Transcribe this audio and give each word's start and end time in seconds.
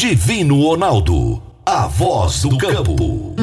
Divino 0.00 0.62
Ronaldo, 0.62 1.42
a 1.66 1.88
voz 1.88 2.42
do 2.42 2.56
campo. 2.56 3.34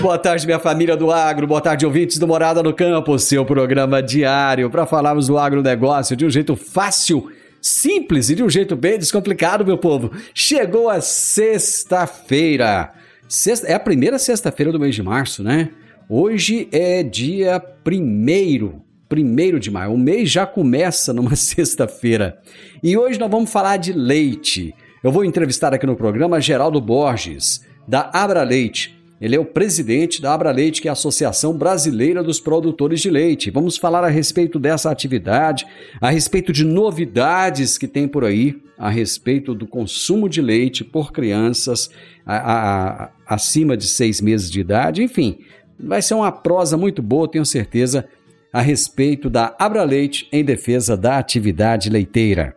Boa 0.00 0.16
tarde, 0.16 0.46
minha 0.46 0.58
família 0.58 0.96
do 0.96 1.12
agro. 1.12 1.46
Boa 1.46 1.60
tarde, 1.60 1.84
ouvintes 1.84 2.16
do 2.16 2.26
Morada 2.26 2.62
no 2.62 2.72
Campo, 2.72 3.18
seu 3.18 3.44
programa 3.44 4.02
diário 4.02 4.70
para 4.70 4.86
falarmos 4.86 5.26
do 5.26 5.36
agronegócio 5.36 6.16
de 6.16 6.24
um 6.24 6.30
jeito 6.30 6.56
fácil, 6.56 7.30
simples 7.60 8.30
e 8.30 8.34
de 8.34 8.42
um 8.42 8.48
jeito 8.48 8.74
bem 8.74 8.98
descomplicado, 8.98 9.66
meu 9.66 9.76
povo. 9.76 10.10
Chegou 10.32 10.88
a 10.88 11.02
sexta-feira. 11.02 12.94
Sexta, 13.28 13.66
é 13.66 13.74
a 13.74 13.80
primeira 13.80 14.18
sexta-feira 14.18 14.72
do 14.72 14.80
mês 14.80 14.94
de 14.94 15.02
março, 15.02 15.42
né? 15.42 15.68
Hoje 16.08 16.66
é 16.72 17.02
dia 17.02 17.60
primeiro, 17.60 18.83
primeiro 19.14 19.60
de 19.60 19.70
maio. 19.70 19.92
O 19.92 19.96
mês 19.98 20.28
já 20.28 20.44
começa 20.44 21.12
numa 21.12 21.36
sexta-feira. 21.38 22.36
E 22.82 22.98
hoje 22.98 23.16
nós 23.16 23.30
vamos 23.30 23.48
falar 23.48 23.76
de 23.76 23.92
leite. 23.92 24.74
Eu 25.04 25.12
vou 25.12 25.24
entrevistar 25.24 25.72
aqui 25.72 25.86
no 25.86 25.94
programa 25.94 26.40
Geraldo 26.40 26.80
Borges, 26.80 27.64
da 27.86 28.10
Abra 28.12 28.42
Leite. 28.42 28.98
Ele 29.20 29.36
é 29.36 29.38
o 29.38 29.44
presidente 29.44 30.20
da 30.20 30.34
Abra 30.34 30.50
Leite, 30.50 30.82
que 30.82 30.88
é 30.88 30.90
a 30.90 30.94
Associação 30.94 31.56
Brasileira 31.56 32.24
dos 32.24 32.40
Produtores 32.40 33.00
de 33.00 33.08
Leite. 33.08 33.52
Vamos 33.52 33.76
falar 33.76 34.02
a 34.02 34.08
respeito 34.08 34.58
dessa 34.58 34.90
atividade, 34.90 35.64
a 36.00 36.10
respeito 36.10 36.52
de 36.52 36.64
novidades 36.64 37.78
que 37.78 37.86
tem 37.86 38.08
por 38.08 38.24
aí, 38.24 38.60
a 38.76 38.90
respeito 38.90 39.54
do 39.54 39.68
consumo 39.68 40.28
de 40.28 40.42
leite 40.42 40.82
por 40.82 41.12
crianças 41.12 41.88
a, 42.26 42.34
a, 42.34 43.04
a, 43.04 43.10
acima 43.28 43.76
de 43.76 43.86
seis 43.86 44.20
meses 44.20 44.50
de 44.50 44.58
idade. 44.58 45.04
Enfim, 45.04 45.38
vai 45.78 46.02
ser 46.02 46.14
uma 46.14 46.32
prosa 46.32 46.76
muito 46.76 47.00
boa, 47.00 47.30
tenho 47.30 47.46
certeza, 47.46 48.08
a 48.54 48.60
respeito 48.60 49.28
da 49.28 49.52
Abra 49.58 49.82
Leite 49.82 50.28
em 50.30 50.44
defesa 50.44 50.96
da 50.96 51.18
atividade 51.18 51.90
leiteira. 51.90 52.54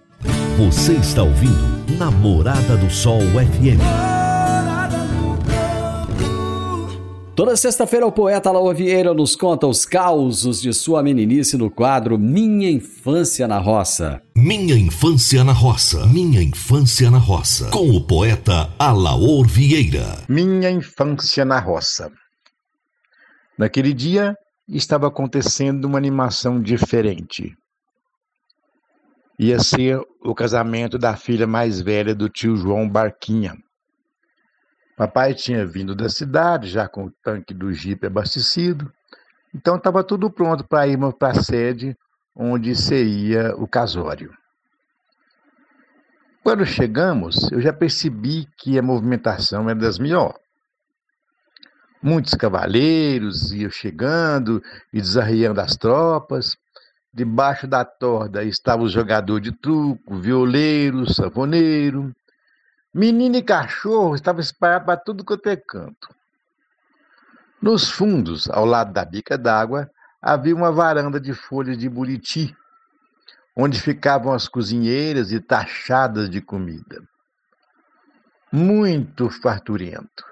Você 0.56 0.94
está 0.94 1.24
ouvindo 1.24 1.98
Namorada 1.98 2.78
do 2.78 2.88
Sol 2.88 3.20
FM. 3.20 3.82
Toda 7.36 7.56
sexta-feira 7.56 8.06
o 8.06 8.12
poeta 8.12 8.52
Laura 8.52 8.76
Vieira 8.76 9.12
nos 9.12 9.36
conta 9.36 9.66
os 9.66 9.86
causos 9.86 10.62
de 10.62 10.72
sua 10.72 11.02
meninice 11.02 11.58
no 11.58 11.72
quadro 11.72 12.18
Minha 12.18 12.70
Infância 12.70 13.48
na 13.48 13.58
Roça. 13.58 14.22
Minha 14.36 14.76
Infância 14.76 15.44
na 15.44 15.52
Roça. 15.52 16.06
Minha 16.06 16.44
Infância 16.44 17.10
na 17.10 17.18
Roça. 17.18 17.72
Com 17.72 17.90
o 17.90 18.06
poeta 18.06 18.70
Alaor 18.78 19.48
Vieira. 19.48 20.20
Minha 20.30 20.70
Infância 20.70 21.44
na 21.44 21.60
Roça. 21.60 22.12
Naquele 23.58 23.94
dia 23.96 24.36
estava 24.68 25.08
acontecendo 25.08 25.86
uma 25.86 25.98
animação 25.98 26.62
diferente. 26.62 27.56
Ia 29.40 29.60
ser 29.60 30.02
o 30.22 30.34
casamento 30.34 30.98
da 30.98 31.16
filha 31.16 31.48
mais 31.48 31.80
velha 31.80 32.14
do 32.14 32.28
tio 32.28 32.58
João 32.58 32.90
Barquinha 32.90 33.56
Papai 34.98 35.36
tinha 35.36 35.64
vindo 35.64 35.94
da 35.94 36.10
cidade, 36.10 36.68
já 36.68 36.90
com 36.90 37.06
o 37.06 37.12
tanque 37.22 37.54
do 37.54 37.72
jipe 37.72 38.08
abastecido, 38.08 38.92
então 39.54 39.76
estava 39.76 40.04
tudo 40.04 40.32
pronto 40.32 40.68
para 40.68 40.88
irmos 40.88 41.14
para 41.14 41.38
a 41.38 41.44
sede 41.44 41.96
onde 42.36 42.76
seria 42.76 43.56
o 43.58 43.68
casório. 43.68 44.34
Quando 46.44 46.66
chegamos, 46.66 47.52
eu 47.52 47.62
já 47.62 47.72
percebi 47.72 48.48
que 48.58 48.80
a 48.80 48.82
movimentação 48.82 49.70
era 49.70 49.78
das 49.78 50.00
melhores. 50.00 50.42
Muitos 52.02 52.34
cavaleiros 52.34 53.52
iam 53.52 53.70
chegando 53.70 54.62
e 54.94 55.02
desarriando 55.02 55.62
as 55.62 55.76
tropas. 55.76 56.58
Debaixo 57.14 57.68
da 57.68 57.84
torda 57.84 58.44
estava 58.44 58.84
o 58.84 58.90
jogador 58.90 59.40
de 59.40 59.52
truco, 59.52 60.18
violeiro, 60.18 61.12
safoneiro, 61.12 62.14
Menino 62.98 63.36
e 63.36 63.44
cachorro 63.44 64.16
estavam 64.16 64.42
espalhados 64.42 64.88
para 64.88 64.98
tudo 64.98 65.24
quanto 65.24 65.48
é 65.50 65.56
canto. 65.56 66.10
Nos 67.62 67.92
fundos, 67.92 68.50
ao 68.50 68.66
lado 68.66 68.92
da 68.92 69.06
bica 69.06 69.38
d'água, 69.38 69.88
havia 70.20 70.56
uma 70.56 70.72
varanda 70.72 71.20
de 71.20 71.32
folhas 71.32 71.78
de 71.78 71.88
buriti, 71.88 72.58
onde 73.56 73.80
ficavam 73.80 74.34
as 74.34 74.48
cozinheiras 74.48 75.32
e 75.32 75.40
tachadas 75.40 76.28
de 76.28 76.42
comida. 76.42 77.04
Muito 78.52 79.30
farturento. 79.30 80.26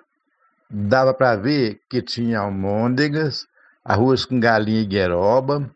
Dava 0.78 1.14
para 1.14 1.38
ver 1.38 1.80
que 1.90 2.02
tinha 2.02 2.40
almôndegas, 2.40 3.48
arroz 3.82 4.26
com 4.26 4.38
galinha 4.38 4.82
e 4.82 4.86
gueroba, 4.86 5.74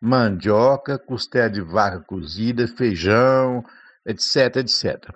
mandioca, 0.00 0.96
costela 0.96 1.50
de 1.50 1.60
vaca 1.60 1.98
cozida, 2.06 2.68
feijão, 2.68 3.64
etc, 4.06 4.58
etc. 4.58 5.12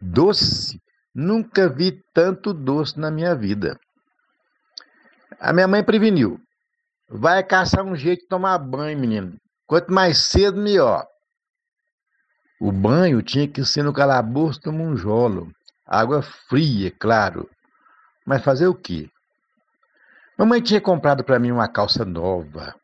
Doce? 0.00 0.80
Nunca 1.14 1.68
vi 1.68 2.02
tanto 2.12 2.52
doce 2.52 2.98
na 2.98 3.08
minha 3.08 3.36
vida. 3.36 3.78
A 5.38 5.52
minha 5.52 5.68
mãe 5.68 5.84
preveniu. 5.84 6.40
Vai 7.08 7.44
caçar 7.44 7.84
um 7.84 7.94
jeito 7.94 8.22
de 8.22 8.28
tomar 8.28 8.58
banho, 8.58 8.98
menino. 8.98 9.36
Quanto 9.64 9.92
mais 9.92 10.18
cedo, 10.26 10.60
melhor. 10.60 11.06
O 12.60 12.72
banho 12.72 13.22
tinha 13.22 13.46
que 13.46 13.64
ser 13.64 13.84
no 13.84 13.92
calabouço 13.92 14.60
do 14.60 14.72
monjolo. 14.72 15.52
Água 15.86 16.20
fria, 16.20 16.90
claro. 16.90 17.48
Mas 18.26 18.42
fazer 18.42 18.66
o 18.66 18.74
quê? 18.74 19.08
Mamãe 20.36 20.60
tinha 20.60 20.80
comprado 20.80 21.22
para 21.22 21.38
mim 21.38 21.52
uma 21.52 21.68
calça 21.68 22.04
nova. 22.04 22.74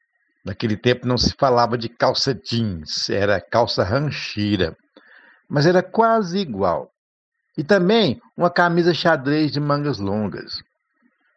Naquele 0.44 0.76
tempo 0.76 1.06
não 1.06 1.19
se 1.19 1.34
falava 1.38 1.76
de 1.76 1.88
calça 1.88 2.32
jeans, 2.32 3.10
era 3.10 3.41
calça 3.41 3.82
rancheira. 3.82 4.76
Mas 5.48 5.66
era 5.66 5.82
quase 5.82 6.38
igual. 6.38 6.91
E 7.58 7.64
também 7.64 8.22
uma 8.36 8.48
camisa 8.48 8.94
xadrez 8.94 9.50
de 9.50 9.60
mangas 9.60 9.98
longas. 9.98 10.62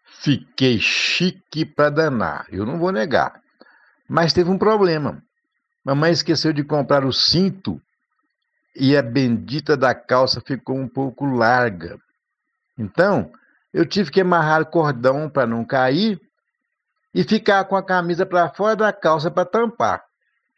Fiquei 0.05 0.79
chique 0.79 1.65
para 1.65 1.89
danar, 1.89 2.45
eu 2.49 2.65
não 2.65 2.79
vou 2.79 2.91
negar. 2.91 3.41
Mas 4.07 4.33
teve 4.33 4.49
um 4.49 4.57
problema. 4.57 5.21
Mamãe 5.83 6.11
esqueceu 6.11 6.53
de 6.53 6.63
comprar 6.63 7.03
o 7.03 7.11
cinto 7.11 7.81
e 8.75 8.95
a 8.95 9.01
bendita 9.01 9.75
da 9.75 9.93
calça 9.93 10.41
ficou 10.41 10.77
um 10.77 10.87
pouco 10.87 11.25
larga. 11.25 11.97
Então, 12.77 13.31
eu 13.75 13.85
tive 13.85 14.09
que 14.09 14.21
amarrar 14.21 14.61
o 14.61 14.65
cordão 14.65 15.29
para 15.29 15.45
não 15.45 15.65
cair 15.65 16.17
e 17.13 17.25
ficar 17.25 17.65
com 17.65 17.75
a 17.75 17.83
camisa 17.83 18.25
para 18.25 18.49
fora 18.49 18.73
da 18.73 18.93
calça 18.93 19.29
para 19.29 19.43
tampar. 19.43 20.01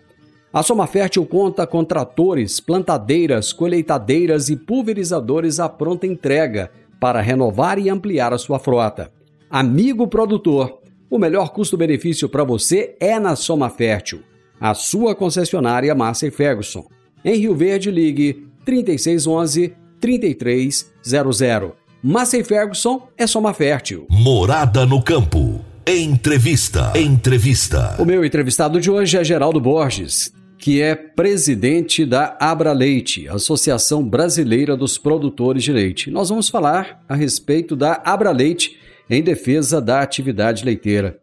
A 0.52 0.62
Soma 0.62 0.86
Fértil 0.86 1.24
conta 1.24 1.66
com 1.66 1.82
tratores, 1.82 2.60
plantadeiras, 2.60 3.54
colheitadeiras 3.54 4.50
e 4.50 4.56
pulverizadores 4.56 5.58
à 5.58 5.68
pronta 5.68 6.06
entrega 6.06 6.70
para 7.00 7.22
renovar 7.22 7.78
e 7.78 7.88
ampliar 7.88 8.34
a 8.34 8.38
sua 8.38 8.58
frota. 8.58 9.10
Amigo 9.48 10.06
produtor, 10.06 10.80
o 11.08 11.18
melhor 11.18 11.50
custo-benefício 11.50 12.28
para 12.28 12.44
você 12.44 12.94
é 13.00 13.18
na 13.18 13.34
Soma 13.34 13.70
Fértil, 13.70 14.22
a 14.62 14.74
sua 14.74 15.12
concessionária 15.12 15.92
Massa 15.92 16.30
Ferguson. 16.30 16.86
Em 17.24 17.36
Rio 17.36 17.52
Verde, 17.56 17.90
ligue 17.90 18.46
3611 18.64 19.74
3300. 20.00 21.72
Massa 22.00 22.42
Ferguson 22.44 23.08
é 23.18 23.26
Soma 23.26 23.52
Fértil. 23.52 24.06
Morada 24.08 24.86
no 24.86 25.02
campo. 25.02 25.60
Entrevista. 25.84 26.92
Entrevista. 26.94 27.96
O 27.98 28.04
meu 28.04 28.24
entrevistado 28.24 28.80
de 28.80 28.88
hoje 28.88 29.18
é 29.18 29.24
Geraldo 29.24 29.60
Borges, 29.60 30.32
que 30.56 30.80
é 30.80 30.94
presidente 30.94 32.06
da 32.06 32.36
Abra 32.40 32.72
Leite, 32.72 33.26
Associação 33.26 34.08
Brasileira 34.08 34.76
dos 34.76 34.96
Produtores 34.96 35.64
de 35.64 35.72
Leite. 35.72 36.08
Nós 36.08 36.28
vamos 36.28 36.48
falar 36.48 37.02
a 37.08 37.16
respeito 37.16 37.74
da 37.74 38.00
Abra 38.04 38.30
Leite 38.30 38.78
em 39.10 39.22
defesa 39.22 39.80
da 39.80 40.00
atividade 40.00 40.64
leiteira. 40.64 41.18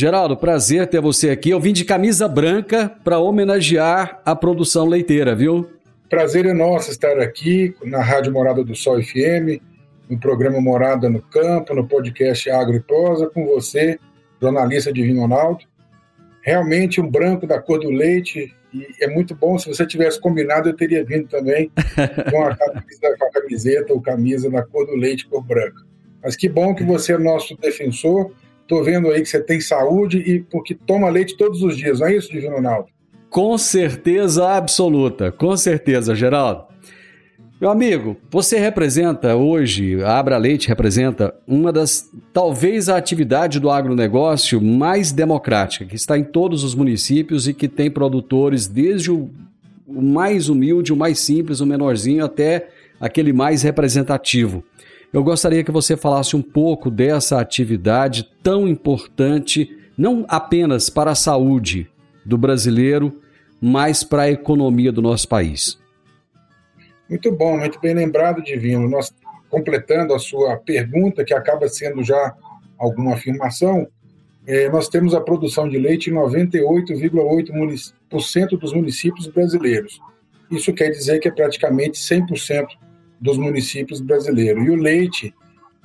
Geraldo, 0.00 0.34
prazer 0.34 0.86
ter 0.86 0.98
você 0.98 1.28
aqui. 1.28 1.50
Eu 1.50 1.60
vim 1.60 1.74
de 1.74 1.84
camisa 1.84 2.26
branca 2.26 2.90
para 3.04 3.18
homenagear 3.18 4.18
a 4.24 4.34
produção 4.34 4.86
leiteira, 4.86 5.34
viu? 5.34 5.68
Prazer 6.08 6.46
é 6.46 6.54
nosso 6.54 6.90
estar 6.90 7.20
aqui 7.20 7.74
na 7.84 8.02
Rádio 8.02 8.32
Morada 8.32 8.64
do 8.64 8.74
Sol 8.74 8.98
FM, 9.02 9.60
no 10.08 10.18
programa 10.18 10.58
Morada 10.58 11.10
no 11.10 11.20
Campo, 11.20 11.74
no 11.74 11.86
podcast 11.86 12.48
Agro 12.48 12.76
e 12.76 12.80
Prosa, 12.80 13.28
com 13.28 13.44
você, 13.44 13.98
jornalista 14.40 14.90
Divino 14.90 15.20
Ronaldo. 15.20 15.66
Realmente 16.40 16.98
um 16.98 17.06
branco 17.06 17.46
da 17.46 17.60
cor 17.60 17.78
do 17.78 17.90
leite, 17.90 18.56
e 18.72 18.86
é 19.02 19.06
muito 19.06 19.34
bom. 19.34 19.58
Se 19.58 19.68
você 19.68 19.86
tivesse 19.86 20.18
combinado, 20.18 20.70
eu 20.70 20.74
teria 20.74 21.04
vindo 21.04 21.28
também 21.28 21.70
com 22.32 22.42
a, 22.42 22.56
camisa, 22.56 23.16
com 23.18 23.24
a 23.26 23.30
camiseta 23.32 23.92
ou 23.92 24.00
camisa 24.00 24.48
da 24.50 24.62
cor 24.62 24.86
do 24.86 24.96
leite, 24.96 25.28
cor 25.28 25.44
branca. 25.44 25.82
Mas 26.24 26.36
que 26.36 26.48
bom 26.48 26.74
que 26.74 26.84
você 26.84 27.12
é 27.12 27.18
nosso 27.18 27.54
defensor. 27.58 28.32
Estou 28.70 28.84
vendo 28.84 29.08
aí 29.10 29.20
que 29.20 29.28
você 29.28 29.42
tem 29.42 29.60
saúde 29.60 30.18
e 30.18 30.38
porque 30.38 30.76
toma 30.76 31.10
leite 31.10 31.36
todos 31.36 31.60
os 31.60 31.76
dias, 31.76 31.98
não 31.98 32.06
é 32.06 32.14
isso, 32.14 32.30
Divino 32.30 32.54
Ronaldo? 32.54 32.86
Com 33.28 33.58
certeza 33.58 34.48
absoluta, 34.48 35.32
com 35.32 35.56
certeza, 35.56 36.14
Geraldo. 36.14 36.66
Meu 37.60 37.68
amigo, 37.68 38.16
você 38.30 38.60
representa 38.60 39.34
hoje, 39.34 40.00
a 40.04 40.16
Abra 40.16 40.36
Leite 40.36 40.68
representa 40.68 41.34
uma 41.48 41.72
das, 41.72 42.08
talvez 42.32 42.88
a 42.88 42.96
atividade 42.96 43.58
do 43.58 43.68
agronegócio 43.68 44.62
mais 44.62 45.10
democrática, 45.10 45.84
que 45.84 45.96
está 45.96 46.16
em 46.16 46.22
todos 46.22 46.62
os 46.62 46.72
municípios 46.72 47.48
e 47.48 47.52
que 47.52 47.66
tem 47.66 47.90
produtores 47.90 48.68
desde 48.68 49.10
o, 49.10 49.28
o 49.84 50.00
mais 50.00 50.48
humilde, 50.48 50.92
o 50.92 50.96
mais 50.96 51.18
simples, 51.18 51.58
o 51.58 51.66
menorzinho, 51.66 52.24
até 52.24 52.68
aquele 53.00 53.32
mais 53.32 53.64
representativo. 53.64 54.62
Eu 55.12 55.24
gostaria 55.24 55.64
que 55.64 55.72
você 55.72 55.96
falasse 55.96 56.36
um 56.36 56.42
pouco 56.42 56.88
dessa 56.88 57.40
atividade 57.40 58.30
tão 58.42 58.68
importante, 58.68 59.76
não 59.98 60.24
apenas 60.28 60.88
para 60.88 61.10
a 61.10 61.16
saúde 61.16 61.90
do 62.24 62.38
brasileiro, 62.38 63.20
mas 63.60 64.04
para 64.04 64.22
a 64.22 64.30
economia 64.30 64.92
do 64.92 65.02
nosso 65.02 65.26
país. 65.28 65.76
Muito 67.08 67.32
bom, 67.32 67.58
muito 67.58 67.80
bem 67.80 67.92
lembrado, 67.92 68.40
Divino. 68.40 68.88
Nós, 68.88 69.12
completando 69.48 70.14
a 70.14 70.18
sua 70.20 70.56
pergunta, 70.58 71.24
que 71.24 71.34
acaba 71.34 71.68
sendo 71.68 72.04
já 72.04 72.32
alguma 72.78 73.14
afirmação, 73.14 73.88
é, 74.46 74.70
nós 74.70 74.88
temos 74.88 75.12
a 75.12 75.20
produção 75.20 75.68
de 75.68 75.76
leite 75.76 76.08
em 76.08 76.14
98,8% 76.14 78.58
dos 78.58 78.72
municípios 78.72 79.26
brasileiros. 79.26 80.00
Isso 80.48 80.72
quer 80.72 80.90
dizer 80.90 81.18
que 81.18 81.26
é 81.26 81.32
praticamente 81.32 81.98
100% 81.98 82.68
dos 83.20 83.36
municípios 83.36 84.00
brasileiros. 84.00 84.64
E 84.64 84.70
o 84.70 84.76
leite, 84.76 85.34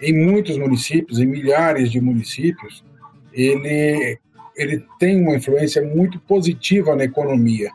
em 0.01 0.13
muitos 0.13 0.57
municípios, 0.57 1.19
em 1.19 1.25
milhares 1.25 1.91
de 1.91 1.99
municípios, 1.99 2.83
ele, 3.33 4.17
ele 4.55 4.85
tem 4.97 5.21
uma 5.21 5.35
influência 5.35 5.81
muito 5.81 6.19
positiva 6.19 6.95
na 6.95 7.03
economia. 7.03 7.71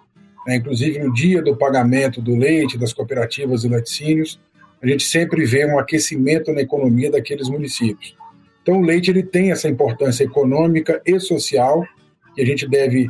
Né? 0.47 0.57
Inclusive, 0.57 0.99
no 0.99 1.13
dia 1.13 1.43
do 1.43 1.57
pagamento 1.57 2.23
do 2.23 2.35
leite, 2.35 2.79
das 2.79 2.93
cooperativas 2.93 3.65
e 3.65 3.69
laticínios, 3.69 4.41
a 4.83 4.87
gente 4.87 5.05
sempre 5.05 5.45
vê 5.45 5.67
um 5.67 5.79
aquecimento 5.79 6.53
na 6.53 6.63
economia 6.63 7.11
daqueles 7.11 7.49
municípios. 7.49 8.17
Então, 8.63 8.81
o 8.81 8.83
leite 8.83 9.11
ele 9.11 9.23
tem 9.23 9.53
essa 9.53 9.69
importância 9.69 10.25
econômica 10.25 11.03
e 11.05 11.19
social, 11.21 11.87
que 12.35 12.41
a 12.41 12.47
gente 12.47 12.67
deve 12.67 13.09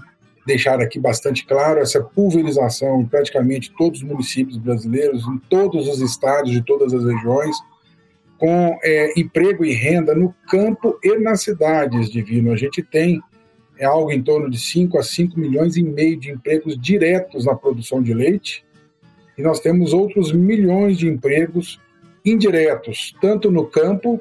deixar 0.50 0.80
aqui 0.80 0.98
bastante 0.98 1.46
claro, 1.46 1.78
essa 1.78 2.02
pulverização 2.02 3.00
em 3.00 3.06
praticamente 3.06 3.72
todos 3.78 4.02
os 4.02 4.06
municípios 4.06 4.56
brasileiros, 4.56 5.24
em 5.24 5.38
todos 5.48 5.86
os 5.86 6.00
estados 6.00 6.50
de 6.50 6.60
todas 6.60 6.92
as 6.92 7.04
regiões, 7.04 7.56
com 8.36 8.76
é, 8.82 9.20
emprego 9.20 9.64
e 9.64 9.72
renda 9.72 10.12
no 10.12 10.34
campo 10.48 10.98
e 11.04 11.16
nas 11.18 11.42
cidades, 11.42 12.10
Divino. 12.10 12.52
A 12.52 12.56
gente 12.56 12.82
tem 12.82 13.20
é 13.78 13.84
algo 13.86 14.10
em 14.10 14.22
torno 14.22 14.50
de 14.50 14.58
5 14.58 14.98
a 14.98 15.02
5 15.02 15.40
milhões 15.40 15.74
e 15.76 15.82
meio 15.82 16.18
de 16.18 16.30
empregos 16.30 16.76
diretos 16.78 17.46
na 17.46 17.54
produção 17.54 18.02
de 18.02 18.12
leite, 18.12 18.62
e 19.38 19.42
nós 19.42 19.60
temos 19.60 19.94
outros 19.94 20.32
milhões 20.32 20.98
de 20.98 21.08
empregos 21.08 21.80
indiretos, 22.24 23.14
tanto 23.22 23.50
no 23.50 23.64
campo, 23.66 24.20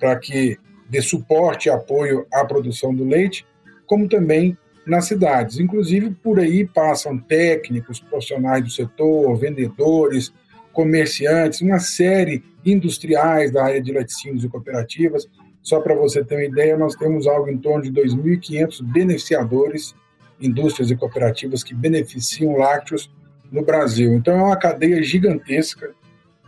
para 0.00 0.16
que 0.16 0.58
dê 0.88 1.00
suporte 1.00 1.68
e 1.68 1.70
apoio 1.70 2.26
à 2.32 2.44
produção 2.44 2.92
do 2.92 3.04
leite, 3.04 3.46
como 3.86 4.08
também 4.08 4.56
nas 4.86 5.06
cidades. 5.06 5.58
Inclusive, 5.58 6.10
por 6.10 6.40
aí 6.40 6.66
passam 6.66 7.18
técnicos, 7.18 8.00
profissionais 8.00 8.64
do 8.64 8.70
setor, 8.70 9.36
vendedores, 9.36 10.32
comerciantes, 10.72 11.60
uma 11.60 11.78
série 11.78 12.42
industriais 12.64 13.50
da 13.50 13.64
área 13.64 13.82
de 13.82 13.92
laticínios 13.92 14.44
e 14.44 14.48
cooperativas 14.48 15.28
só 15.62 15.80
para 15.80 15.94
você 15.94 16.24
ter 16.24 16.34
uma 16.34 16.44
ideia, 16.44 16.76
nós 16.76 16.96
temos 16.96 17.26
algo 17.26 17.48
em 17.48 17.56
torno 17.56 17.84
de 17.84 17.92
2.500 17.92 18.82
beneficiadores, 18.82 19.94
indústrias 20.40 20.90
e 20.90 20.96
cooperativas 20.96 21.62
que 21.62 21.72
beneficiam 21.72 22.56
lácteos 22.56 23.10
no 23.50 23.64
Brasil. 23.64 24.12
Então 24.14 24.34
é 24.34 24.42
uma 24.42 24.56
cadeia 24.56 25.00
gigantesca, 25.02 25.92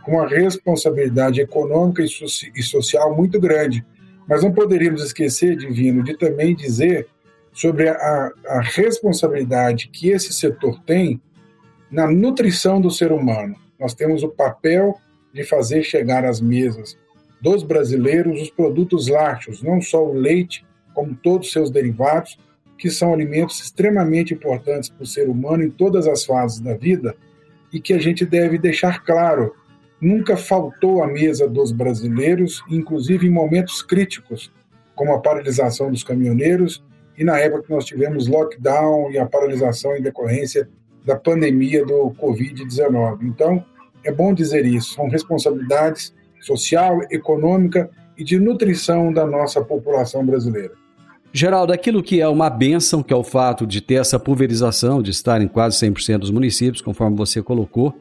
com 0.03 0.13
uma 0.13 0.27
responsabilidade 0.27 1.41
econômica 1.41 2.03
e, 2.03 2.61
social 2.63 3.15
muito 3.15 3.39
grande. 3.39 3.83
Mas 4.27 4.43
não 4.43 4.51
poderíamos 4.51 5.01
esquecer, 5.01 5.55
Divino, 5.55 6.03
de 6.03 6.15
também 6.15 6.53
dizer 6.53 7.07
sobre 7.55 7.87
a, 7.87 8.31
a 8.47 8.59
responsabilidade 8.61 9.87
que 9.87 10.09
esse 10.09 10.33
setor 10.33 10.77
tem 10.85 11.21
na 11.89 12.05
nutrição 12.05 12.81
do 12.81 12.91
ser 12.91 13.13
humano. 13.13 13.55
Nós 13.79 13.93
temos 13.93 14.23
o 14.23 14.29
papel 14.29 14.99
de 15.33 15.41
fazer 15.43 15.81
chegar 15.81 16.25
às 16.25 16.41
mesas 16.41 16.97
dos 17.41 17.63
brasileiros 17.63 18.41
os 18.41 18.49
produtos 18.49 19.07
lácteos, 19.07 19.63
não 19.63 19.81
só 19.81 20.05
o 20.05 20.13
leite, 20.13 20.65
como 20.93 21.15
todos 21.15 21.47
os 21.47 21.53
seus 21.53 21.69
derivados, 21.69 22.37
que 22.77 22.89
são 22.89 23.13
alimentos 23.13 23.61
extremamente 23.61 24.33
importantes 24.33 24.89
para 24.89 25.03
o 25.03 25.07
ser 25.07 25.29
humano 25.29 25.63
em 25.63 25.69
todas 25.69 26.07
as 26.07 26.25
fases 26.25 26.59
da 26.59 26.75
vida 26.75 27.15
e 27.71 27.79
que 27.79 27.93
a 27.93 27.99
gente 27.99 28.25
deve 28.25 28.57
deixar 28.57 29.03
claro, 29.03 29.55
nunca 30.01 30.35
faltou 30.35 31.01
à 31.01 31.07
mesa 31.07 31.47
dos 31.47 31.71
brasileiros, 31.71 32.61
inclusive 32.69 33.27
em 33.27 33.31
momentos 33.31 33.81
críticos, 33.81 34.51
como 34.93 35.13
a 35.13 35.21
paralisação 35.21 35.89
dos 35.89 36.03
caminhoneiros 36.03 36.83
e 37.17 37.23
na 37.23 37.37
época 37.39 37.63
que 37.63 37.71
nós 37.71 37.85
tivemos 37.85 38.27
lockdown 38.27 39.11
e 39.11 39.17
a 39.17 39.25
paralisação 39.25 39.95
em 39.95 40.01
decorrência 40.01 40.67
da 41.05 41.15
pandemia 41.15 41.85
do 41.85 42.11
Covid-19. 42.19 43.19
Então, 43.23 43.63
é 44.03 44.11
bom 44.11 44.33
dizer 44.33 44.65
isso, 44.65 44.93
são 44.93 45.07
responsabilidades 45.07 46.13
social, 46.41 47.01
econômica 47.09 47.89
e 48.17 48.23
de 48.23 48.39
nutrição 48.39 49.11
da 49.11 49.25
nossa 49.25 49.61
população 49.61 50.25
brasileira. 50.25 50.73
Geraldo, 51.33 51.73
aquilo 51.73 52.01
que 52.01 52.21
é 52.21 52.27
uma 52.27 52.49
benção, 52.49 53.03
que 53.03 53.11
é 53.11 53.15
o 53.15 53.23
fato 53.23 53.67
de 53.67 53.81
ter 53.81 53.95
essa 53.95 54.17
pulverização, 54.17 55.01
de 55.01 55.11
estar 55.11 55.41
em 55.41 55.47
quase 55.47 55.77
100% 55.85 56.19
dos 56.19 56.31
municípios, 56.31 56.81
conforme 56.81 57.17
você 57.17 57.41
colocou, 57.41 57.93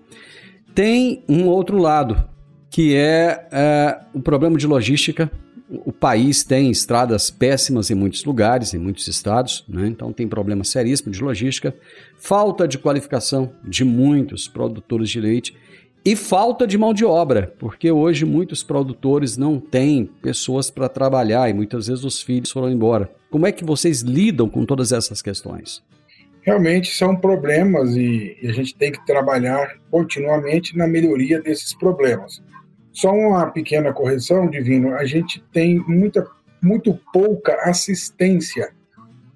tem 0.72 1.24
um 1.28 1.46
outro 1.48 1.78
lado, 1.78 2.22
que 2.70 2.94
é, 2.94 3.48
é 3.50 3.98
o 4.12 4.20
problema 4.20 4.56
de 4.56 4.66
logística. 4.66 5.30
O 5.68 5.92
país 5.92 6.44
tem 6.44 6.70
estradas 6.70 7.30
péssimas 7.30 7.90
em 7.90 7.94
muitos 7.94 8.24
lugares, 8.24 8.74
em 8.74 8.78
muitos 8.78 9.08
estados, 9.08 9.64
né? 9.66 9.86
então 9.86 10.12
tem 10.12 10.28
problema 10.28 10.62
seríssimo 10.62 11.10
de 11.10 11.22
logística, 11.22 11.74
falta 12.18 12.68
de 12.68 12.76
qualificação 12.76 13.50
de 13.64 13.82
muitos 13.82 14.46
produtores 14.46 15.08
de 15.08 15.20
leite 15.20 15.56
e 16.04 16.14
falta 16.14 16.66
de 16.66 16.76
mão 16.76 16.92
de 16.92 17.04
obra, 17.04 17.54
porque 17.58 17.90
hoje 17.90 18.26
muitos 18.26 18.62
produtores 18.62 19.38
não 19.38 19.58
têm 19.58 20.04
pessoas 20.20 20.70
para 20.70 20.86
trabalhar 20.86 21.48
e 21.48 21.54
muitas 21.54 21.86
vezes 21.86 22.04
os 22.04 22.20
filhos 22.20 22.50
foram 22.50 22.70
embora. 22.70 23.10
Como 23.30 23.46
é 23.46 23.52
que 23.52 23.64
vocês 23.64 24.02
lidam 24.02 24.48
com 24.48 24.66
todas 24.66 24.92
essas 24.92 25.22
questões? 25.22 25.82
Realmente 26.42 26.94
são 26.94 27.16
problemas 27.16 27.96
e, 27.96 28.36
a 28.44 28.52
gente 28.52 28.74
tem 28.74 28.92
que 28.92 29.04
trabalhar 29.06 29.78
continuamente 29.90 30.76
na 30.76 30.86
melhoria 30.86 31.40
desses 31.40 31.72
problemas. 31.72 32.42
Só 32.94 33.12
uma 33.12 33.50
pequena 33.50 33.92
correção, 33.92 34.48
Divino, 34.48 34.94
a 34.94 35.04
gente 35.04 35.42
tem 35.52 35.80
muita, 35.80 36.24
muito 36.62 36.94
pouca 37.12 37.52
assistência 37.68 38.72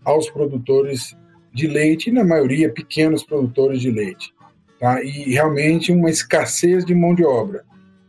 aos 0.05 0.31
produtores 0.31 1.17
de 1.53 1.67
leite 1.67 2.09
e, 2.09 2.13
na 2.13 2.23
maioria, 2.23 2.73
pequenos 2.73 3.25
produtores 3.25 3.81
de 3.81 3.91
leite. 3.91 4.33
Tá? 4.79 5.03
E 5.03 5.33
realmente 5.33 5.91
uma 5.91 6.09
escassez 6.09 6.85
de 6.85 6.95
mão 6.95 7.17
de 7.17 7.25
obra. 7.25 7.65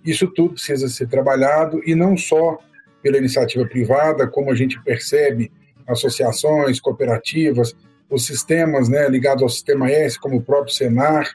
Isso 0.06 0.28
tudo 0.28 0.54
precisa 0.54 0.88
ser 0.88 1.08
trabalhado 1.08 1.82
e 1.84 1.96
não 1.96 2.16
só 2.16 2.60
pela 3.02 3.18
iniciativa 3.18 3.66
privada, 3.66 4.28
como 4.28 4.52
a 4.52 4.56
gente 4.56 4.80
percebe 4.84 5.52
associações, 5.88 6.80
cooperativas, 6.80 7.76
os 8.08 8.24
sistemas 8.24 8.88
né, 8.88 9.10
ligados 9.10 9.42
ao 9.42 9.50
sistema 9.50 9.90
S, 9.90 10.20
como 10.20 10.38
o 10.38 10.44
próprio 10.44 10.76
Senar, 10.76 11.28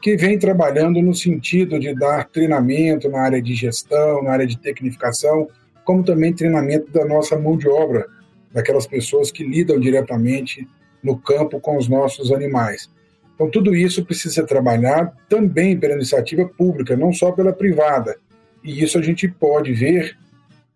que 0.00 0.16
vem 0.16 0.38
trabalhando 0.38 1.00
no 1.02 1.14
sentido 1.14 1.78
de 1.78 1.94
dar 1.94 2.28
treinamento 2.28 3.08
na 3.08 3.20
área 3.20 3.42
de 3.42 3.54
gestão, 3.54 4.22
na 4.22 4.32
área 4.32 4.46
de 4.46 4.58
tecnificação, 4.58 5.48
como 5.84 6.04
também 6.04 6.32
treinamento 6.32 6.90
da 6.90 7.04
nossa 7.04 7.38
mão 7.38 7.56
de 7.56 7.68
obra, 7.68 8.06
daquelas 8.52 8.86
pessoas 8.86 9.30
que 9.30 9.44
lidam 9.44 9.78
diretamente 9.78 10.66
no 11.02 11.16
campo 11.16 11.60
com 11.60 11.76
os 11.76 11.88
nossos 11.88 12.32
animais. 12.32 12.90
Então, 13.34 13.50
tudo 13.50 13.74
isso 13.74 14.04
precisa 14.04 14.34
ser 14.34 14.46
trabalhado 14.46 15.12
também 15.28 15.78
pela 15.78 15.94
iniciativa 15.94 16.48
pública, 16.48 16.96
não 16.96 17.12
só 17.12 17.32
pela 17.32 17.52
privada. 17.52 18.16
E 18.64 18.82
isso 18.82 18.98
a 18.98 19.02
gente 19.02 19.28
pode 19.28 19.72
ver 19.72 20.16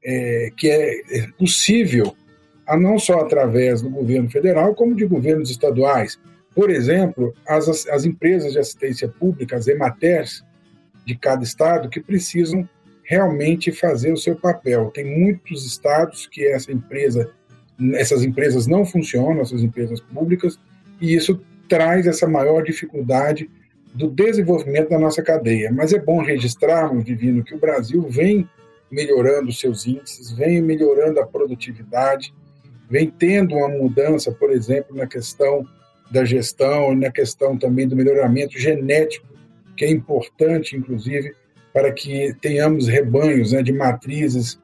é, 0.05 0.51
que 0.57 0.69
é, 0.69 1.01
é 1.19 1.27
possível, 1.39 2.15
não 2.79 2.99
só 2.99 3.21
através 3.21 3.83
do 3.83 3.91
governo 3.91 4.31
federal, 4.31 4.75
como 4.75 4.95
de 4.95 5.07
governos 5.07 5.51
estaduais. 5.51 6.19
Por 6.55 6.71
exemplo, 6.71 7.35
as, 7.47 7.87
as 7.89 8.05
empresas 8.05 8.53
de 8.53 8.59
assistência 8.59 9.09
pública, 9.09 9.57
as 9.57 9.69
EMATERs, 9.69 10.45
de 11.05 11.17
cada 11.17 11.43
estado, 11.43 11.89
que 11.89 12.01
precisam 12.01 12.69
realmente 13.03 13.73
fazer 13.73 14.13
o 14.13 14.17
seu 14.17 14.37
papel. 14.37 14.91
Tem 14.95 15.05
muitos 15.05 15.67
estados 15.67 16.27
que 16.27 16.47
essa 16.47 16.71
empresa, 16.71 17.33
essas 17.95 18.23
empresas 18.23 18.67
não 18.67 18.85
funcionam, 18.85 19.41
essas 19.41 19.63
empresas 19.63 20.01
públicas, 20.01 20.59
e 21.01 21.15
isso 21.15 21.41
traz 21.69 22.07
essa 22.07 22.29
maior 22.29 22.63
dificuldade 22.63 23.51
do 23.95 24.09
desenvolvimento 24.09 24.91
da 24.91 24.99
nossa 24.99 25.23
cadeia. 25.23 25.73
Mas 25.73 25.93
é 25.93 25.99
bom 25.99 26.23
registrarmos, 26.23 27.05
Divino, 27.05 27.43
que 27.43 27.55
o 27.55 27.59
Brasil 27.59 28.07
vem 28.09 28.49
melhorando 28.91 29.53
seus 29.53 29.87
índices, 29.87 30.31
vem 30.31 30.61
melhorando 30.61 31.21
a 31.21 31.27
produtividade, 31.27 32.35
vem 32.89 33.09
tendo 33.09 33.55
uma 33.55 33.69
mudança, 33.69 34.33
por 34.33 34.51
exemplo, 34.51 34.97
na 34.97 35.07
questão 35.07 35.67
da 36.11 36.25
gestão 36.25 36.95
na 36.95 37.11
questão 37.11 37.57
também 37.57 37.87
do 37.87 37.97
melhoramento 37.97 38.59
genético, 38.59 39.27
que 39.77 39.85
é 39.85 39.91
importante, 39.91 40.77
inclusive, 40.77 41.33
para 41.73 41.93
que 41.93 42.35
tenhamos 42.41 42.89
rebanhos 42.89 43.53
né, 43.53 43.63
de 43.63 43.73
matrizes 43.73 44.59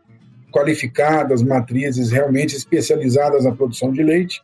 qualificadas, 0.50 1.42
matrizes 1.42 2.10
realmente 2.10 2.56
especializadas 2.56 3.44
na 3.44 3.52
produção 3.52 3.92
de 3.92 4.02
leite 4.02 4.42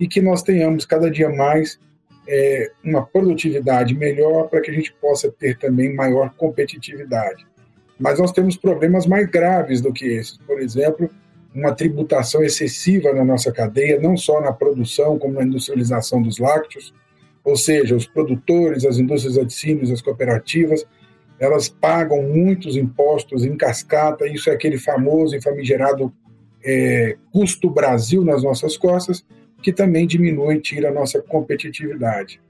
e 0.00 0.06
que 0.06 0.20
nós 0.20 0.42
tenhamos 0.42 0.86
cada 0.86 1.10
dia 1.10 1.28
mais 1.28 1.78
é, 2.26 2.70
uma 2.84 3.04
produtividade 3.04 3.94
melhor 3.94 4.48
para 4.48 4.60
que 4.60 4.70
a 4.70 4.74
gente 4.74 4.94
possa 5.00 5.30
ter 5.30 5.58
também 5.58 5.94
maior 5.94 6.30
competitividade. 6.34 7.46
Mas 7.98 8.18
nós 8.18 8.30
temos 8.32 8.56
problemas 8.56 9.06
mais 9.06 9.28
graves 9.28 9.80
do 9.80 9.92
que 9.92 10.06
esses. 10.06 10.38
Por 10.38 10.60
exemplo, 10.60 11.10
uma 11.58 11.74
tributação 11.74 12.42
excessiva 12.42 13.12
na 13.12 13.24
nossa 13.24 13.50
cadeia, 13.50 14.00
não 14.00 14.16
só 14.16 14.40
na 14.40 14.52
produção, 14.52 15.18
como 15.18 15.34
na 15.34 15.44
industrialização 15.44 16.22
dos 16.22 16.38
lácteos, 16.38 16.94
ou 17.42 17.56
seja, 17.56 17.96
os 17.96 18.06
produtores, 18.06 18.84
as 18.84 18.98
indústrias 18.98 19.34
de 19.34 19.40
laticínios, 19.40 19.90
as 19.90 20.00
cooperativas, 20.00 20.86
elas 21.40 21.68
pagam 21.68 22.22
muitos 22.22 22.76
impostos 22.76 23.44
em 23.44 23.56
cascata, 23.56 24.26
isso 24.26 24.50
é 24.50 24.52
aquele 24.52 24.78
famoso 24.78 25.34
e 25.34 25.42
famigerado 25.42 26.12
é, 26.64 27.16
custo 27.32 27.70
Brasil 27.70 28.24
nas 28.24 28.42
nossas 28.42 28.76
costas, 28.76 29.24
que 29.62 29.72
também 29.72 30.06
diminui 30.06 30.56
e 30.56 30.60
tira 30.60 30.90
a 30.90 30.92
nossa 30.92 31.20
competitividade. 31.20 32.40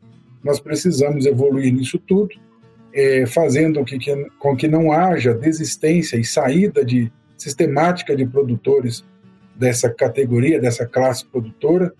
Nós 0.43 0.61
precisamos 0.61 1.25
evoluir 1.27 1.73
nisso 1.73 1.99
tudo, 1.99 2.35
é, 2.93 3.27
fazendo 3.27 3.85
que, 3.85 3.99
que, 3.99 4.15
com 4.38 4.57
que 4.57 4.69
não 4.69 4.93
haja 4.93 5.35
desistência 5.35 6.17
e 6.17 6.25
saída 6.25 6.85
de 6.85 7.11
sistemática 7.38 8.14
de 8.14 8.26
produtores 8.26 9.04
dessa 9.54 9.88
categoria, 9.88 10.61
dessa 10.61 10.85
classe 10.85 11.25
produtora, 11.25 11.95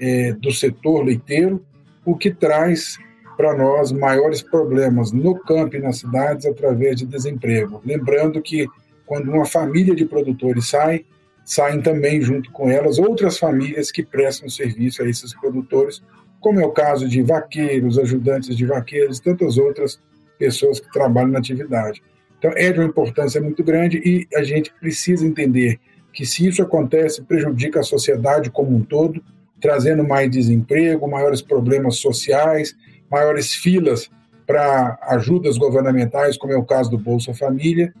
é, 0.00 0.32
do 0.32 0.50
setor 0.50 1.04
leiteiro, 1.04 1.64
o 2.04 2.16
que 2.16 2.30
traz 2.32 2.98
para 3.36 3.54
nós 3.56 3.92
maiores 3.92 4.42
problemas 4.42 5.12
no 5.12 5.38
campo 5.38 5.76
e 5.76 5.78
nas 5.78 5.98
cidades 5.98 6.46
através 6.46 6.96
de 6.96 7.06
desemprego. 7.06 7.80
Lembrando 7.84 8.42
que 8.42 8.66
quando 9.06 9.30
uma 9.30 9.46
família 9.46 9.94
de 9.94 10.04
produtores 10.04 10.68
sai, 10.68 11.04
saem 11.44 11.80
também 11.80 12.20
junto 12.20 12.50
com 12.52 12.68
elas 12.70 12.98
outras 12.98 13.38
famílias 13.38 13.90
que 13.90 14.04
prestam 14.04 14.48
serviço 14.48 15.02
a 15.02 15.08
esses 15.08 15.34
produtores, 15.34 16.02
como 16.38 16.60
é 16.60 16.66
o 16.66 16.70
caso 16.70 17.08
de 17.08 17.22
vaqueiros, 17.22 17.98
ajudantes 17.98 18.56
de 18.56 18.64
vaqueiros, 18.64 19.20
tantas 19.20 19.58
outras 19.58 20.00
pessoas 20.38 20.80
que 20.80 20.90
trabalham 20.92 21.30
na 21.30 21.38
atividade. 21.38 22.02
Então, 22.40 22.52
é 22.56 22.72
de 22.72 22.78
uma 22.78 22.88
importância 22.88 23.38
muito 23.38 23.62
grande 23.62 23.98
e 23.98 24.26
a 24.34 24.42
gente 24.42 24.72
precisa 24.80 25.26
entender 25.26 25.78
que, 26.10 26.24
se 26.24 26.46
isso 26.46 26.62
acontece, 26.62 27.22
prejudica 27.22 27.80
a 27.80 27.82
sociedade 27.82 28.50
como 28.50 28.74
um 28.74 28.82
todo, 28.82 29.22
trazendo 29.60 30.02
mais 30.02 30.30
desemprego, 30.30 31.06
maiores 31.06 31.42
problemas 31.42 31.96
sociais, 31.96 32.74
maiores 33.10 33.52
filas 33.52 34.10
para 34.46 34.98
ajudas 35.02 35.58
governamentais, 35.58 36.38
como 36.38 36.54
é 36.54 36.56
o 36.56 36.64
caso 36.64 36.90
do 36.90 36.96
Bolsa 36.98 37.34
Família, 37.34 37.92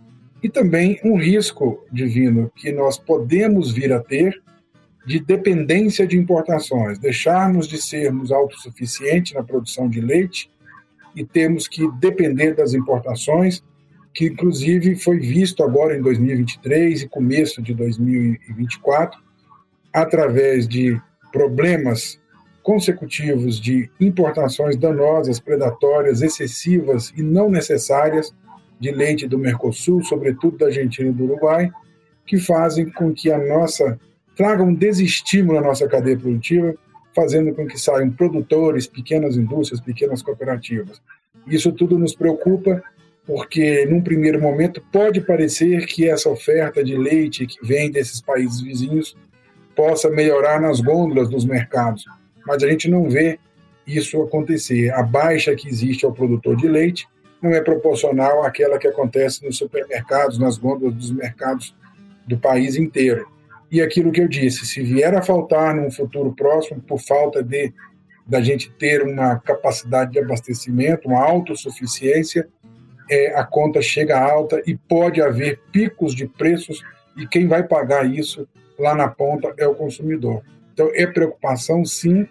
e 0.42 0.48
também 0.48 0.98
um 1.04 1.18
risco 1.18 1.84
divino 1.92 2.50
que 2.56 2.72
nós 2.72 2.96
podemos 2.96 3.70
vir 3.70 3.92
a 3.92 4.00
ter 4.00 4.40
de 5.06 5.20
dependência 5.20 6.06
de 6.06 6.16
importações, 6.16 6.98
deixarmos 6.98 7.68
de 7.68 7.76
sermos 7.76 8.32
autossuficientes 8.32 9.34
na 9.34 9.42
produção 9.42 9.86
de 9.86 10.00
leite 10.00 10.50
e 11.14 11.26
temos 11.26 11.68
que 11.68 11.90
depender 11.98 12.54
das 12.54 12.72
importações, 12.72 13.62
que 14.14 14.26
inclusive 14.26 14.96
foi 14.96 15.18
visto 15.18 15.62
agora 15.62 15.96
em 15.96 16.02
2023 16.02 17.02
e 17.02 17.08
começo 17.08 17.62
de 17.62 17.74
2024, 17.74 19.20
através 19.92 20.66
de 20.68 21.00
problemas 21.32 22.20
consecutivos 22.62 23.60
de 23.60 23.90
importações 24.00 24.76
danosas, 24.76 25.40
predatórias, 25.40 26.22
excessivas 26.22 27.12
e 27.16 27.22
não 27.22 27.50
necessárias 27.50 28.34
de 28.78 28.90
leite 28.90 29.26
do 29.26 29.38
Mercosul, 29.38 30.02
sobretudo 30.02 30.58
da 30.58 30.66
Argentina 30.66 31.08
e 31.08 31.12
do 31.12 31.24
Uruguai, 31.24 31.70
que 32.26 32.38
fazem 32.38 32.90
com 32.90 33.12
que 33.12 33.30
a 33.30 33.38
nossa 33.38 33.98
traga 34.36 34.62
um 34.62 34.74
desestímulo 34.74 35.58
à 35.58 35.60
nossa 35.60 35.86
cadeia 35.86 36.16
produtiva, 36.16 36.74
fazendo 37.14 37.54
com 37.54 37.66
que 37.66 37.78
saiam 37.78 38.10
produtores, 38.10 38.86
pequenas 38.86 39.36
indústrias, 39.36 39.80
pequenas 39.80 40.22
cooperativas. 40.22 41.02
Isso 41.46 41.72
tudo 41.72 41.98
nos 41.98 42.14
preocupa 42.14 42.82
porque 43.26 43.86
num 43.86 44.02
primeiro 44.02 44.40
momento 44.40 44.82
pode 44.92 45.20
parecer 45.20 45.86
que 45.86 46.08
essa 46.08 46.28
oferta 46.28 46.82
de 46.82 46.96
leite 46.96 47.46
que 47.46 47.64
vem 47.64 47.90
desses 47.90 48.20
países 48.20 48.60
vizinhos 48.60 49.16
possa 49.76 50.10
melhorar 50.10 50.60
nas 50.60 50.80
gôndolas 50.80 51.28
dos 51.28 51.44
mercados, 51.44 52.04
mas 52.46 52.62
a 52.62 52.68
gente 52.68 52.88
não 52.88 53.08
vê 53.08 53.38
isso 53.86 54.20
acontecer. 54.22 54.92
A 54.92 55.02
baixa 55.02 55.54
que 55.54 55.68
existe 55.68 56.04
ao 56.04 56.12
produtor 56.12 56.56
de 56.56 56.68
leite 56.68 57.08
não 57.40 57.50
é 57.50 57.60
proporcional 57.60 58.44
àquela 58.44 58.78
que 58.78 58.86
acontece 58.86 59.44
nos 59.44 59.56
supermercados, 59.56 60.38
nas 60.38 60.58
gôndolas 60.58 60.94
dos 60.94 61.10
mercados 61.10 61.74
do 62.26 62.38
país 62.38 62.76
inteiro. 62.76 63.26
E 63.70 63.80
aquilo 63.80 64.10
que 64.10 64.20
eu 64.20 64.28
disse, 64.28 64.66
se 64.66 64.82
vier 64.82 65.14
a 65.14 65.22
faltar 65.22 65.74
num 65.74 65.90
futuro 65.90 66.34
próximo 66.34 66.80
por 66.80 66.98
falta 66.98 67.42
de 67.42 67.72
da 68.26 68.40
gente 68.40 68.70
ter 68.78 69.02
uma 69.02 69.40
capacidade 69.40 70.12
de 70.12 70.20
abastecimento, 70.20 71.08
uma 71.08 71.20
autossuficiência, 71.20 72.48
é, 73.10 73.34
a 73.34 73.44
conta 73.44 73.82
chega 73.82 74.18
alta 74.18 74.62
e 74.64 74.76
pode 74.76 75.20
haver 75.20 75.60
picos 75.72 76.14
de 76.14 76.26
preços 76.26 76.80
e 77.16 77.26
quem 77.26 77.48
vai 77.48 77.64
pagar 77.64 78.06
isso 78.08 78.48
lá 78.78 78.94
na 78.94 79.08
ponta 79.08 79.52
é 79.58 79.66
o 79.66 79.74
consumidor. 79.74 80.42
Então 80.72 80.88
é 80.94 81.06
preocupação 81.06 81.84
sim 81.84 82.26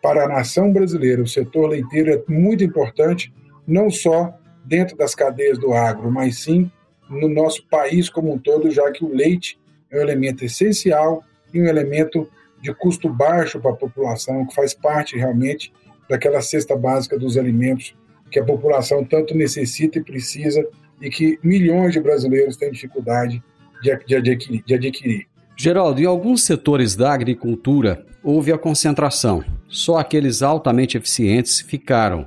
para 0.00 0.24
a 0.24 0.28
nação 0.28 0.72
brasileira. 0.72 1.22
O 1.22 1.26
setor 1.26 1.70
leiteiro 1.70 2.12
é 2.12 2.22
muito 2.32 2.62
importante, 2.62 3.34
não 3.66 3.90
só 3.90 4.32
dentro 4.64 4.96
das 4.96 5.14
cadeias 5.14 5.58
do 5.58 5.74
agro, 5.74 6.10
mas 6.10 6.38
sim 6.38 6.70
no 7.10 7.28
nosso 7.28 7.66
país 7.68 8.08
como 8.08 8.32
um 8.32 8.38
todo, 8.38 8.70
já 8.70 8.90
que 8.92 9.04
o 9.04 9.12
leite 9.12 9.60
é 9.90 9.98
um 9.98 10.02
elemento 10.02 10.44
essencial 10.44 11.22
e 11.52 11.60
um 11.60 11.66
elemento 11.66 12.28
de 12.60 12.72
custo 12.72 13.08
baixo 13.08 13.60
para 13.60 13.72
a 13.72 13.76
população, 13.76 14.46
que 14.46 14.54
faz 14.54 14.72
parte 14.72 15.18
realmente 15.18 15.72
daquela 16.08 16.40
cesta 16.40 16.76
básica 16.76 17.18
dos 17.18 17.36
alimentos 17.36 17.94
que 18.32 18.40
a 18.40 18.44
população 18.44 19.04
tanto 19.04 19.36
necessita 19.36 19.98
e 19.98 20.02
precisa 20.02 20.66
e 21.00 21.10
que 21.10 21.38
milhões 21.44 21.92
de 21.92 22.00
brasileiros 22.00 22.56
têm 22.56 22.72
dificuldade 22.72 23.42
de, 23.82 24.16
adquirir, 24.16 24.64
de 24.64 24.74
adquirir. 24.74 25.26
Geraldo, 25.56 26.00
em 26.00 26.06
alguns 26.06 26.42
setores 26.42 26.96
da 26.96 27.12
agricultura 27.12 28.06
houve 28.22 28.50
a 28.52 28.58
concentração. 28.58 29.44
Só 29.68 29.98
aqueles 29.98 30.42
altamente 30.42 30.96
eficientes 30.96 31.60
ficaram. 31.60 32.26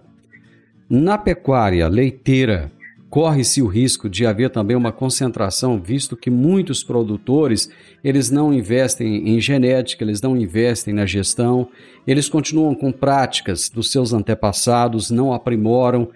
Na 0.88 1.18
pecuária 1.18 1.88
leiteira, 1.88 2.72
corre-se 3.16 3.62
o 3.62 3.66
risco 3.66 4.10
de 4.10 4.26
haver 4.26 4.50
também 4.50 4.76
uma 4.76 4.92
concentração, 4.92 5.80
visto 5.80 6.18
que 6.18 6.30
muitos 6.30 6.84
produtores, 6.84 7.70
eles 8.04 8.30
não 8.30 8.54
investem 8.54 9.30
em 9.30 9.40
genética, 9.40 10.04
eles 10.04 10.22
não 10.22 10.36
investem 10.36 10.94
na 10.94 11.06
gestão, 11.06 11.70
eles 12.06 12.28
continuam 12.28 12.76
com 12.76 12.92
práticas 12.92 13.70
dos 13.70 13.90
seus 13.90 14.12
antepassados, 14.12 15.10
não 15.10 15.32
aprimoram. 15.32 16.10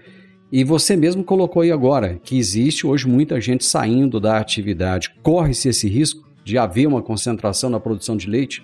E 0.51 0.62
você 0.62 0.98
mesmo 0.98 1.24
colocou 1.24 1.62
aí 1.62 1.72
agora 1.72 2.20
que 2.22 2.38
existe 2.38 2.86
hoje 2.86 3.08
muita 3.08 3.39
gente 3.39 3.63
saindo 3.63 4.20
da 4.20 4.38
atividade. 4.38 5.15
Corre-se 5.24 5.70
esse 5.70 5.88
risco 5.88 6.29
de 6.44 6.58
haver 6.58 6.86
uma 6.86 7.01
concentração 7.01 7.70
na 7.70 7.79
produção 7.79 8.18
de 8.18 8.29
leite? 8.29 8.62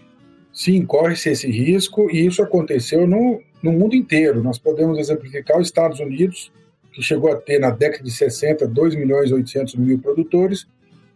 Sim, 0.52 0.86
corre-se 0.86 1.30
esse 1.30 1.50
risco 1.50 2.12
e 2.12 2.26
isso 2.26 2.44
aconteceu 2.44 3.08
no, 3.08 3.40
no 3.64 3.72
mundo 3.72 3.96
inteiro. 3.96 4.44
Nós 4.44 4.58
podemos 4.58 5.00
exemplificar 5.00 5.58
os 5.58 5.68
Estados 5.68 6.02
Unidos, 6.02 6.52
que 6.96 7.02
chegou 7.02 7.30
a 7.30 7.36
ter 7.36 7.60
na 7.60 7.72
década 7.72 8.02
de 8.02 8.10
60 8.10 8.66
2 8.66 8.96
milhões 8.96 9.30
e 9.30 9.34
800 9.34 9.76
mil 9.76 10.00
produtores, 10.00 10.66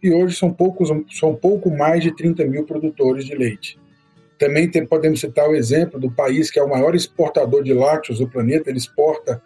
e 0.02 0.12
hoje 0.12 0.36
são, 0.36 0.52
poucos, 0.52 0.90
são 1.10 1.34
pouco 1.34 1.70
mais 1.70 2.02
de 2.02 2.14
30 2.14 2.44
mil 2.44 2.64
produtores 2.64 3.24
de 3.24 3.34
leite. 3.34 3.78
Também 4.38 4.70
tem, 4.70 4.84
podemos 4.84 5.20
citar 5.20 5.48
o 5.48 5.54
exemplo 5.54 5.98
do 5.98 6.10
país 6.10 6.50
que 6.50 6.58
é 6.58 6.62
o 6.62 6.68
maior 6.68 6.94
exportador 6.94 7.62
de 7.62 7.72
lácteos 7.72 8.18
do 8.18 8.28
planeta, 8.28 8.68
ele 8.68 8.78
exporta 8.78 9.42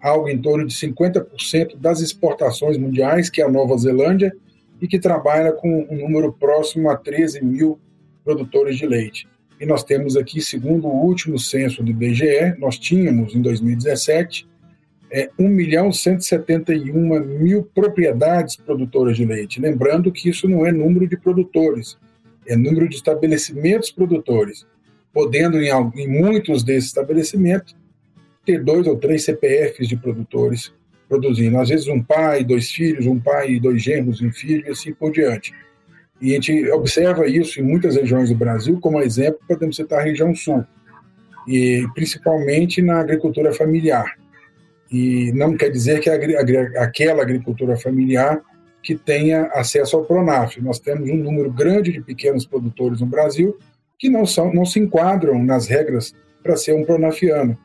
algo 0.00 0.28
em 0.28 0.38
torno 0.40 0.66
de 0.66 0.74
50% 0.74 1.76
das 1.76 2.00
exportações 2.00 2.76
mundiais, 2.76 3.28
que 3.28 3.40
é 3.40 3.44
a 3.44 3.50
Nova 3.50 3.76
Zelândia, 3.76 4.32
e 4.80 4.86
que 4.86 5.00
trabalha 5.00 5.52
com 5.52 5.86
um 5.90 5.96
número 5.96 6.32
próximo 6.32 6.90
a 6.90 6.96
13 6.96 7.44
mil 7.44 7.78
produtores 8.24 8.76
de 8.76 8.86
leite. 8.86 9.28
E 9.60 9.66
nós 9.66 9.82
temos 9.82 10.16
aqui, 10.16 10.40
segundo 10.40 10.86
o 10.86 11.04
último 11.06 11.38
censo 11.38 11.82
do 11.82 11.90
IBGE, 11.90 12.56
nós 12.58 12.78
tínhamos 12.78 13.34
em 13.34 13.42
2017 13.42 14.51
é, 15.12 15.28
1 15.38 15.46
milhão 15.46 15.92
171 15.92 17.20
mil 17.38 17.62
propriedades 17.74 18.56
produtoras 18.56 19.14
de 19.14 19.26
leite. 19.26 19.60
Lembrando 19.60 20.10
que 20.10 20.30
isso 20.30 20.48
não 20.48 20.64
é 20.64 20.72
número 20.72 21.06
de 21.06 21.18
produtores, 21.18 21.98
é 22.48 22.56
número 22.56 22.88
de 22.88 22.96
estabelecimentos 22.96 23.92
produtores, 23.92 24.66
podendo 25.12 25.60
em, 25.60 25.68
em 25.96 26.08
muitos 26.08 26.64
desses 26.64 26.86
estabelecimentos 26.86 27.76
ter 28.44 28.64
dois 28.64 28.86
ou 28.86 28.96
três 28.96 29.24
CPFs 29.24 29.86
de 29.86 29.96
produtores 29.96 30.72
produzindo. 31.06 31.58
Às 31.58 31.68
vezes 31.68 31.88
um 31.88 32.02
pai, 32.02 32.42
dois 32.42 32.70
filhos, 32.70 33.06
um 33.06 33.20
pai 33.20 33.52
e 33.52 33.60
dois 33.60 33.82
genros, 33.82 34.22
um 34.22 34.32
filho 34.32 34.66
e 34.66 34.70
assim 34.70 34.94
por 34.94 35.12
diante. 35.12 35.52
E 36.22 36.30
a 36.30 36.34
gente 36.34 36.70
observa 36.70 37.26
isso 37.26 37.60
em 37.60 37.64
muitas 37.64 37.96
regiões 37.96 38.30
do 38.30 38.34
Brasil, 38.34 38.80
como 38.80 39.00
exemplo, 39.00 39.40
podemos 39.46 39.76
citar 39.76 40.00
a 40.00 40.04
região 40.04 40.34
sul, 40.34 40.64
e 41.46 41.86
principalmente 41.94 42.80
na 42.80 43.00
agricultura 43.00 43.52
familiar. 43.52 44.16
E 44.92 45.32
não 45.32 45.56
quer 45.56 45.70
dizer 45.70 46.00
que 46.00 46.10
aquela 46.10 47.22
agricultura 47.22 47.76
familiar 47.76 48.42
que 48.82 48.96
tenha 48.96 49.44
acesso 49.54 49.96
ao 49.96 50.04
Pronaf. 50.04 50.60
Nós 50.60 50.78
temos 50.78 51.08
um 51.08 51.16
número 51.16 51.50
grande 51.50 51.92
de 51.92 52.02
pequenos 52.02 52.44
produtores 52.44 53.00
no 53.00 53.06
Brasil 53.06 53.56
que 53.98 54.10
não, 54.10 54.26
são, 54.26 54.52
não 54.52 54.66
se 54.66 54.80
enquadram 54.80 55.42
nas 55.42 55.68
regras 55.68 56.12
para 56.42 56.56
ser 56.56 56.74
um 56.74 56.84
pronafiano 56.84 57.56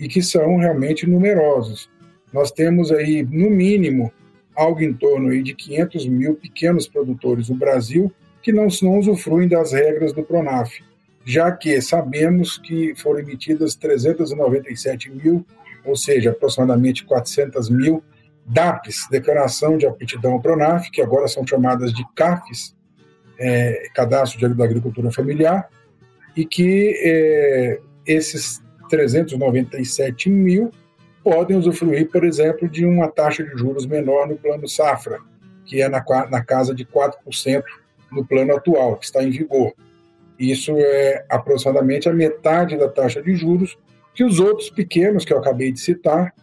e 0.00 0.08
que 0.08 0.22
são 0.22 0.56
realmente 0.56 1.06
numerosos. 1.06 1.90
Nós 2.32 2.50
temos 2.50 2.90
aí, 2.90 3.22
no 3.22 3.50
mínimo, 3.50 4.10
algo 4.56 4.80
em 4.80 4.94
torno 4.94 5.30
de 5.42 5.54
500 5.54 6.06
mil 6.06 6.34
pequenos 6.34 6.88
produtores 6.88 7.50
no 7.50 7.56
Brasil 7.56 8.10
que 8.42 8.50
não, 8.50 8.66
não 8.82 8.98
usufruem 8.98 9.46
das 9.46 9.72
regras 9.72 10.12
do 10.12 10.22
Pronaf, 10.22 10.80
já 11.24 11.52
que 11.52 11.80
sabemos 11.80 12.58
que 12.58 12.94
foram 12.96 13.20
emitidas 13.20 13.76
397 13.76 15.10
mil 15.10 15.46
ou 15.84 15.96
seja, 15.96 16.30
aproximadamente 16.30 17.04
400 17.04 17.68
mil 17.68 18.02
DAPs, 18.44 19.06
Declaração 19.10 19.76
de 19.76 19.86
Aptidão 19.86 20.40
Pronaf, 20.40 20.90
que 20.90 21.00
agora 21.00 21.28
são 21.28 21.46
chamadas 21.46 21.92
de 21.92 22.04
CAFs, 22.14 22.74
é, 23.38 23.88
Cadastro 23.94 24.54
da 24.54 24.64
Agricultura 24.64 25.10
Familiar, 25.10 25.68
e 26.36 26.44
que 26.44 26.94
é, 27.02 27.80
esses 28.06 28.62
397 28.88 30.28
mil 30.30 30.70
podem 31.22 31.56
usufruir, 31.56 32.10
por 32.10 32.24
exemplo, 32.24 32.68
de 32.68 32.84
uma 32.84 33.08
taxa 33.08 33.44
de 33.44 33.56
juros 33.56 33.86
menor 33.86 34.28
no 34.28 34.36
plano 34.36 34.68
safra, 34.68 35.20
que 35.64 35.80
é 35.80 35.88
na, 35.88 36.04
na 36.30 36.44
casa 36.44 36.74
de 36.74 36.84
4% 36.84 37.62
no 38.10 38.26
plano 38.26 38.54
atual, 38.54 38.96
que 38.96 39.04
está 39.04 39.22
em 39.22 39.30
vigor. 39.30 39.72
Isso 40.38 40.72
é 40.76 41.24
aproximadamente 41.28 42.08
a 42.08 42.12
metade 42.12 42.76
da 42.76 42.88
taxa 42.88 43.22
de 43.22 43.34
juros 43.36 43.78
que 44.14 44.24
os 44.24 44.40
outros 44.40 44.70
pequenos 44.70 45.24
que 45.24 45.32
eu 45.32 45.38
acabei 45.38 45.72
de 45.72 45.80
citar 45.80 46.34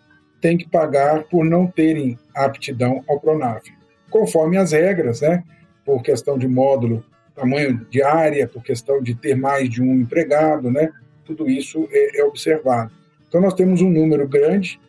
têm 0.42 0.58
que 0.58 0.68
pagar 0.68 1.24
por 1.24 1.46
não 1.46 1.68
terem 1.68 2.18
aptidão 2.34 3.04
ao 3.08 3.20
Pronaf, 3.20 3.68
conforme 4.10 4.58
as 4.58 4.72
regras, 4.72 5.22
né? 5.22 5.44
Por 5.86 6.02
questão 6.02 6.38
de 6.38 6.48
módulo, 6.48 7.04
tamanho 7.36 7.86
de 7.90 8.02
área, 8.02 8.48
por 8.48 8.64
questão 8.64 9.02
de 9.02 9.16
ter 9.16 9.36
mais 9.36 9.70
de 9.70 9.82
um 9.82 9.94
empregado, 9.96 10.72
né? 10.72 10.90
Tudo 11.26 11.50
isso 11.50 11.88
é, 11.92 12.22
é 12.22 12.24
observado. 12.24 12.92
Então 13.28 13.42
nós 13.42 13.54
temos 13.54 13.82
um 13.82 13.90
número 13.90 14.28
grande 14.28 14.80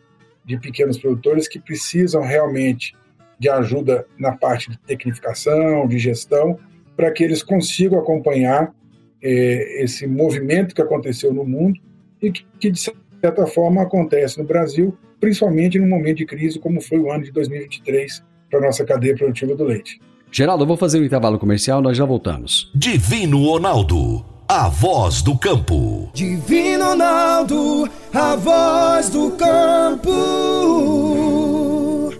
de 0.43 0.57
pequenos 0.57 0.97
produtores 0.97 1.47
que 1.47 1.59
precisam 1.59 2.23
realmente 2.23 2.95
de 3.37 3.49
ajuda 3.49 4.05
na 4.17 4.31
parte 4.31 4.69
de 4.69 4.77
tecnificação, 4.79 5.87
de 5.87 5.97
gestão, 5.99 6.59
para 6.95 7.11
que 7.11 7.23
eles 7.23 7.43
consigam 7.43 7.99
acompanhar 7.99 8.73
é, 9.21 9.83
esse 9.83 10.07
movimento 10.07 10.73
que 10.73 10.81
aconteceu 10.81 11.33
no 11.33 11.45
mundo 11.45 11.79
e 12.21 12.31
que, 12.31 12.45
que, 12.59 12.69
de 12.71 12.79
certa 12.79 13.47
forma, 13.47 13.81
acontece 13.81 14.37
no 14.37 14.43
Brasil, 14.45 14.97
principalmente 15.19 15.79
num 15.79 15.89
momento 15.89 16.17
de 16.17 16.25
crise 16.25 16.59
como 16.59 16.81
foi 16.81 16.99
o 16.99 17.11
ano 17.11 17.23
de 17.23 17.31
2023 17.31 18.23
para 18.49 18.59
a 18.59 18.63
nossa 18.63 18.83
cadeia 18.85 19.15
produtiva 19.15 19.55
do 19.55 19.63
leite. 19.63 19.99
Geraldo, 20.31 20.63
eu 20.63 20.67
vou 20.67 20.77
fazer 20.77 20.99
um 20.99 21.03
intervalo 21.03 21.37
comercial, 21.37 21.81
nós 21.81 21.97
já 21.97 22.05
voltamos. 22.05 22.71
Divino 22.73 23.43
Ronaldo, 23.45 24.25
a 24.47 24.69
voz 24.69 25.21
do 25.21 25.37
campo. 25.37 26.09
Divino 26.13 26.85
Ronaldo, 26.85 27.89
a 28.13 28.35
voz 28.35 29.09
do 29.09 29.31
campo. 29.31 30.11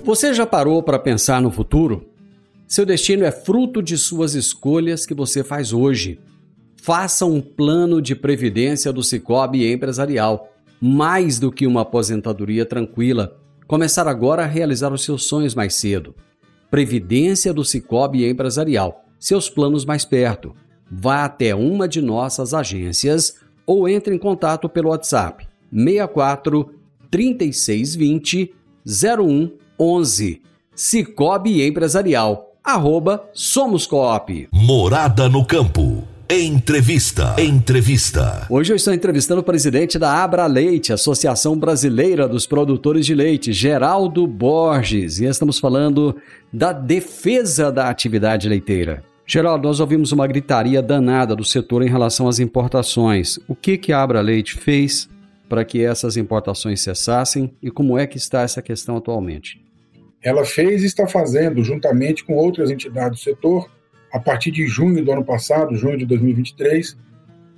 Você 0.03 0.33
já 0.33 0.45
parou 0.45 0.83
para 0.83 0.99
pensar 0.99 1.41
no 1.41 1.51
futuro? 1.51 2.05
Seu 2.67 2.85
destino 2.85 3.23
é 3.23 3.31
fruto 3.31 3.81
de 3.81 3.97
suas 3.97 4.33
escolhas 4.33 5.05
que 5.05 5.13
você 5.13 5.43
faz 5.43 5.71
hoje. 5.71 6.19
Faça 6.81 7.27
um 7.27 7.39
plano 7.39 8.01
de 8.01 8.15
previdência 8.15 8.91
do 8.91 9.03
Cicobi 9.03 9.71
Empresarial. 9.71 10.51
Mais 10.81 11.37
do 11.37 11.51
que 11.51 11.67
uma 11.67 11.81
aposentadoria 11.81 12.65
tranquila. 12.65 13.37
Começar 13.67 14.07
agora 14.07 14.41
a 14.43 14.47
realizar 14.47 14.91
os 14.91 15.03
seus 15.03 15.25
sonhos 15.25 15.53
mais 15.53 15.75
cedo. 15.75 16.15
Previdência 16.71 17.53
do 17.53 17.63
Cicobi 17.63 18.27
Empresarial. 18.27 19.05
Seus 19.19 19.47
planos 19.47 19.85
mais 19.85 20.05
perto. 20.05 20.55
Vá 20.91 21.23
até 21.23 21.53
uma 21.53 21.87
de 21.87 22.01
nossas 22.01 22.51
agências 22.51 23.35
ou 23.63 23.87
entre 23.87 24.15
em 24.15 24.17
contato 24.17 24.67
pelo 24.67 24.89
WhatsApp 24.89 25.47
64 25.71 26.73
3620 27.11 28.55
0111. 28.83 30.41
Cicobi 30.75 31.61
Empresarial. 31.61 32.55
Arroba 32.63 33.29
Somos 33.33 33.85
Coop. 33.85 34.49
Morada 34.51 35.29
no 35.29 35.45
Campo. 35.45 36.10
Entrevista. 36.33 37.35
Entrevista. 37.37 38.47
Hoje 38.49 38.71
eu 38.71 38.77
estou 38.77 38.93
entrevistando 38.93 39.41
o 39.41 39.43
presidente 39.43 39.99
da 39.99 40.23
Abra 40.23 40.45
Leite, 40.45 40.93
Associação 40.93 41.59
Brasileira 41.59 42.25
dos 42.25 42.47
Produtores 42.47 43.05
de 43.05 43.13
Leite, 43.13 43.51
Geraldo 43.51 44.25
Borges, 44.25 45.19
e 45.19 45.25
estamos 45.25 45.59
falando 45.59 46.15
da 46.51 46.71
defesa 46.71 47.69
da 47.69 47.89
atividade 47.89 48.47
leiteira. 48.47 49.03
Geraldo, 49.27 49.67
nós 49.67 49.81
ouvimos 49.81 50.13
uma 50.13 50.25
gritaria 50.25 50.81
danada 50.81 51.35
do 51.35 51.43
setor 51.43 51.83
em 51.83 51.89
relação 51.89 52.29
às 52.29 52.39
importações. 52.39 53.37
O 53.45 53.53
que, 53.53 53.77
que 53.77 53.91
a 53.91 54.01
Abra 54.01 54.21
Leite 54.21 54.55
fez 54.55 55.09
para 55.49 55.65
que 55.65 55.83
essas 55.83 56.15
importações 56.15 56.79
cessassem 56.79 57.51
e 57.61 57.69
como 57.69 57.97
é 57.97 58.07
que 58.07 58.15
está 58.15 58.43
essa 58.43 58.61
questão 58.61 58.95
atualmente? 58.95 59.61
Ela 60.23 60.45
fez 60.45 60.81
e 60.81 60.85
está 60.85 61.05
fazendo, 61.05 61.61
juntamente 61.61 62.23
com 62.23 62.35
outras 62.35 62.71
entidades 62.71 63.19
do 63.19 63.21
setor, 63.21 63.69
a 64.11 64.19
partir 64.19 64.51
de 64.51 64.67
junho 64.67 65.03
do 65.03 65.11
ano 65.11 65.23
passado, 65.23 65.75
junho 65.75 65.97
de 65.97 66.05
2023, 66.05 66.97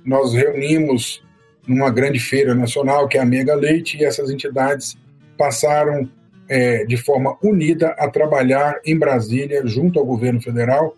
nós 0.04 0.32
reunimos 0.32 1.22
numa 1.66 1.90
grande 1.90 2.18
feira 2.18 2.54
nacional, 2.54 3.08
que 3.08 3.18
é 3.18 3.20
a 3.20 3.24
Mega 3.24 3.54
Leite, 3.54 3.96
e 3.96 4.04
essas 4.04 4.30
entidades 4.30 4.96
passaram 5.36 6.08
é, 6.48 6.84
de 6.84 6.96
forma 6.96 7.36
unida 7.42 7.88
a 7.98 8.08
trabalhar 8.08 8.80
em 8.84 8.98
Brasília, 8.98 9.66
junto 9.66 9.98
ao 9.98 10.04
governo 10.04 10.40
federal, 10.40 10.94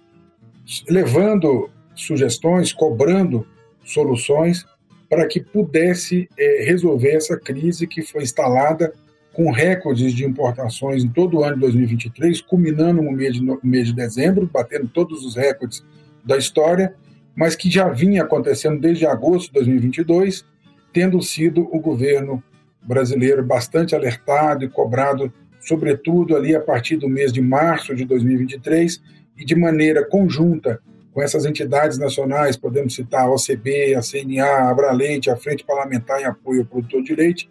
levando 0.88 1.71
sugestões, 1.95 2.73
cobrando 2.73 3.47
soluções 3.85 4.66
para 5.09 5.27
que 5.27 5.40
pudesse 5.40 6.29
é, 6.37 6.64
resolver 6.64 7.12
essa 7.12 7.38
crise 7.38 7.87
que 7.87 8.03
foi 8.03 8.25
instalada 8.25 8.92
com 9.37 9.51
recordes 9.51 10.14
de 10.14 10.25
importações 10.25 11.05
em 11.05 11.09
todo 11.11 11.37
o 11.37 11.44
ano 11.44 11.57
de 11.57 11.61
2023, 11.61 12.40
culminando 12.40 13.03
no 13.03 13.12
mês 13.12 13.35
de, 13.35 13.42
no 13.42 13.61
mês 13.62 13.88
de 13.88 13.94
dezembro, 13.94 14.49
batendo 14.51 14.88
todos 14.88 15.27
os 15.27 15.37
recordes 15.37 15.85
da 16.25 16.38
história, 16.38 16.94
mas 17.37 17.55
que 17.55 17.70
já 17.70 17.87
vinha 17.90 18.22
acontecendo 18.22 18.81
desde 18.81 19.05
agosto 19.05 19.49
de 19.49 19.53
2022, 19.53 20.42
tendo 20.90 21.20
sido 21.20 21.68
o 21.70 21.79
governo 21.79 22.42
brasileiro 22.83 23.44
bastante 23.44 23.94
alertado 23.94 24.64
e 24.64 24.70
cobrado 24.70 25.31
sobretudo 25.61 26.35
ali 26.35 26.57
a 26.57 26.61
partir 26.61 26.96
do 26.96 27.07
mês 27.07 27.31
de 27.31 27.42
março 27.42 27.94
de 27.94 28.07
2023 28.07 29.03
e 29.37 29.44
de 29.44 29.55
maneira 29.55 30.03
conjunta 30.03 30.81
com 31.12 31.20
essas 31.20 31.44
entidades 31.44 31.99
nacionais, 31.99 32.57
podemos 32.57 32.94
citar 32.94 33.27
a 33.27 33.31
OCB, 33.31 33.94
a 33.96 34.01
CNA, 34.01 34.46
a 34.46 34.70
Abraleite, 34.70 35.29
a 35.29 35.37
Frente 35.37 35.62
Parlamentar 35.62 36.22
em 36.22 36.25
Apoio 36.25 36.61
ao 36.61 36.66
Produtor 36.66 37.03
de 37.03 37.14
Leite 37.14 37.51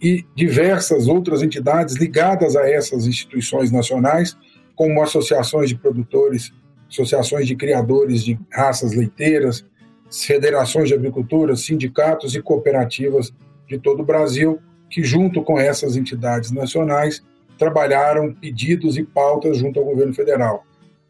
e 0.00 0.24
diversas 0.34 1.06
outras 1.06 1.42
entidades 1.42 1.96
ligadas 1.96 2.56
a 2.56 2.68
essas 2.68 3.06
instituições 3.06 3.70
nacionais, 3.70 4.36
como 4.74 5.02
associações 5.02 5.68
de 5.68 5.76
produtores, 5.76 6.52
associações 6.88 7.46
de 7.46 7.54
criadores 7.54 8.24
de 8.24 8.38
raças 8.50 8.94
leiteiras, 8.94 9.64
federações 10.10 10.88
de 10.88 10.94
agricultura, 10.94 11.54
sindicatos 11.54 12.34
e 12.34 12.42
cooperativas 12.42 13.32
de 13.68 13.78
todo 13.78 14.00
o 14.00 14.06
Brasil, 14.06 14.58
que, 14.88 15.04
junto 15.04 15.42
com 15.42 15.58
essas 15.58 15.96
entidades 15.96 16.50
nacionais, 16.50 17.22
trabalharam 17.58 18.32
pedidos 18.32 18.96
e 18.96 19.04
pautas 19.04 19.58
junto 19.58 19.78
ao 19.78 19.84
governo 19.84 20.14
federal. 20.14 20.64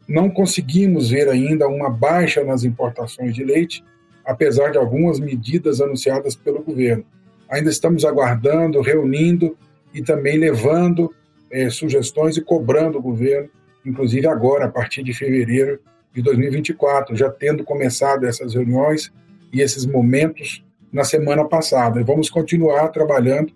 Não 0.07 0.29
conseguimos 0.29 1.09
ver 1.09 1.29
ainda 1.29 1.67
uma 1.67 1.89
baixa 1.89 2.43
nas 2.43 2.63
importações 2.63 3.33
de 3.33 3.43
leite, 3.43 3.83
apesar 4.25 4.71
de 4.71 4.77
algumas 4.77 5.19
medidas 5.19 5.79
anunciadas 5.79 6.35
pelo 6.35 6.61
governo. 6.61 7.05
Ainda 7.51 7.69
estamos 7.69 8.05
aguardando, 8.05 8.79
reunindo 8.81 9.57
e 9.93 10.01
também 10.01 10.37
levando 10.37 11.13
é, 11.51 11.69
sugestões 11.69 12.37
e 12.37 12.41
cobrando 12.41 12.97
o 12.97 13.01
governo, 13.01 13.49
inclusive 13.85 14.25
agora, 14.25 14.65
a 14.65 14.69
partir 14.69 15.03
de 15.03 15.13
fevereiro 15.13 15.79
de 16.13 16.21
2024, 16.21 17.15
já 17.15 17.29
tendo 17.29 17.63
começado 17.63 18.25
essas 18.25 18.53
reuniões 18.53 19.11
e 19.51 19.61
esses 19.61 19.85
momentos 19.85 20.63
na 20.91 21.03
semana 21.03 21.43
passada. 21.45 21.99
E 21.99 22.03
vamos 22.03 22.29
continuar 22.29 22.87
trabalhando 22.87 23.53